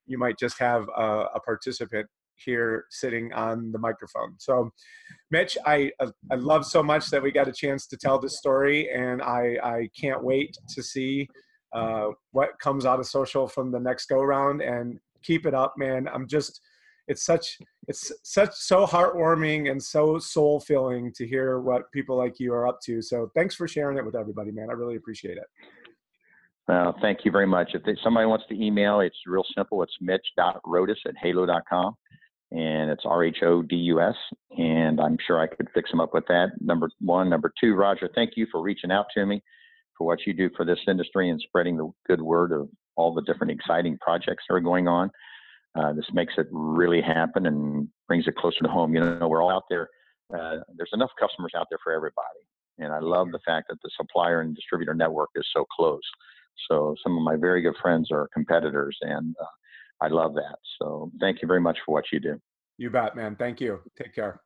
you 0.05 0.19
might 0.19 0.37
just 0.37 0.59
have 0.59 0.87
a, 0.95 1.25
a 1.35 1.39
participant 1.39 2.07
here 2.43 2.85
sitting 2.89 3.33
on 3.33 3.71
the 3.71 3.79
microphone. 3.79 4.35
So, 4.37 4.69
Mitch, 5.31 5.57
I 5.65 5.91
I 5.99 6.35
love 6.35 6.65
so 6.65 6.81
much 6.81 7.09
that 7.09 7.21
we 7.21 7.31
got 7.31 7.47
a 7.47 7.53
chance 7.53 7.87
to 7.87 7.97
tell 7.97 8.19
this 8.19 8.37
story, 8.37 8.89
and 8.91 9.21
I 9.21 9.57
I 9.63 9.89
can't 9.99 10.23
wait 10.23 10.57
to 10.69 10.83
see 10.83 11.27
uh, 11.73 12.09
what 12.31 12.57
comes 12.59 12.85
out 12.85 12.99
of 12.99 13.05
social 13.05 13.47
from 13.47 13.71
the 13.71 13.79
next 13.79 14.07
go 14.07 14.21
round 14.21 14.61
and 14.61 14.99
keep 15.23 15.45
it 15.45 15.53
up 15.53 15.73
man 15.77 16.07
i'm 16.13 16.27
just 16.27 16.61
it's 17.07 17.25
such 17.25 17.57
it's 17.87 18.11
such 18.23 18.53
so 18.53 18.85
heartwarming 18.85 19.69
and 19.69 19.81
so 19.81 20.17
soul 20.17 20.59
filling 20.59 21.11
to 21.13 21.27
hear 21.27 21.59
what 21.59 21.91
people 21.91 22.15
like 22.15 22.39
you 22.39 22.53
are 22.53 22.67
up 22.67 22.79
to 22.81 23.01
so 23.01 23.29
thanks 23.35 23.55
for 23.55 23.67
sharing 23.67 23.97
it 23.97 24.05
with 24.05 24.15
everybody 24.15 24.51
man 24.51 24.69
i 24.69 24.73
really 24.73 24.95
appreciate 24.95 25.37
it 25.37 25.45
well, 26.67 26.93
thank 27.01 27.19
you 27.23 27.31
very 27.31 27.47
much. 27.47 27.69
If 27.75 27.83
they, 27.83 27.95
somebody 28.03 28.27
wants 28.27 28.43
to 28.49 28.61
email, 28.61 28.99
it's 28.99 29.15
real 29.25 29.45
simple. 29.55 29.81
It's 29.83 29.95
mitch.rhodus 30.01 30.97
at 31.07 31.15
halo.com 31.15 31.95
and 32.51 32.89
it's 32.89 33.03
R 33.05 33.23
H 33.23 33.37
O 33.43 33.61
D 33.61 33.75
U 33.75 34.01
S. 34.01 34.15
And 34.57 34.99
I'm 34.99 35.17
sure 35.25 35.39
I 35.39 35.47
could 35.47 35.67
fix 35.73 35.89
them 35.91 35.99
up 35.99 36.13
with 36.13 36.25
that. 36.27 36.51
Number 36.61 36.89
one. 36.99 37.29
Number 37.29 37.51
two, 37.59 37.75
Roger, 37.75 38.09
thank 38.13 38.31
you 38.35 38.47
for 38.51 38.61
reaching 38.61 38.91
out 38.91 39.07
to 39.13 39.25
me 39.25 39.43
for 39.97 40.07
what 40.07 40.19
you 40.25 40.33
do 40.33 40.49
for 40.55 40.65
this 40.65 40.79
industry 40.87 41.29
and 41.29 41.41
spreading 41.41 41.77
the 41.77 41.91
good 42.07 42.21
word 42.21 42.51
of 42.51 42.69
all 42.95 43.13
the 43.13 43.21
different 43.23 43.51
exciting 43.51 43.97
projects 43.99 44.43
that 44.47 44.55
are 44.55 44.59
going 44.59 44.87
on. 44.87 45.09
Uh, 45.75 45.93
this 45.93 46.05
makes 46.13 46.33
it 46.37 46.47
really 46.51 47.01
happen 47.01 47.45
and 47.45 47.87
brings 48.07 48.27
it 48.27 48.35
closer 48.35 48.59
to 48.63 48.69
home. 48.69 48.95
You 48.95 49.01
know, 49.01 49.27
we're 49.27 49.43
all 49.43 49.51
out 49.51 49.65
there. 49.69 49.89
Uh, 50.33 50.57
there's 50.75 50.89
enough 50.93 51.11
customers 51.19 51.51
out 51.55 51.67
there 51.69 51.79
for 51.83 51.93
everybody. 51.93 52.39
And 52.79 52.93
I 52.93 52.99
love 52.99 53.31
the 53.31 53.39
fact 53.45 53.67
that 53.69 53.77
the 53.83 53.89
supplier 53.97 54.41
and 54.41 54.55
distributor 54.55 54.93
network 54.93 55.29
is 55.35 55.47
so 55.53 55.65
close. 55.75 56.01
So 56.69 56.95
some 57.03 57.17
of 57.17 57.23
my 57.23 57.35
very 57.35 57.61
good 57.61 57.75
friends 57.81 58.09
are 58.11 58.29
competitors, 58.33 58.97
and 59.01 59.35
uh, 59.39 59.45
I 60.01 60.07
love 60.07 60.33
that. 60.35 60.57
So 60.79 61.11
thank 61.19 61.41
you 61.41 61.47
very 61.47 61.61
much 61.61 61.77
for 61.85 61.93
what 61.93 62.05
you 62.11 62.19
do. 62.19 62.39
You 62.77 62.89
bet, 62.89 63.15
man. 63.15 63.35
Thank 63.35 63.59
you. 63.59 63.79
Take 63.97 64.13
care. 64.13 64.41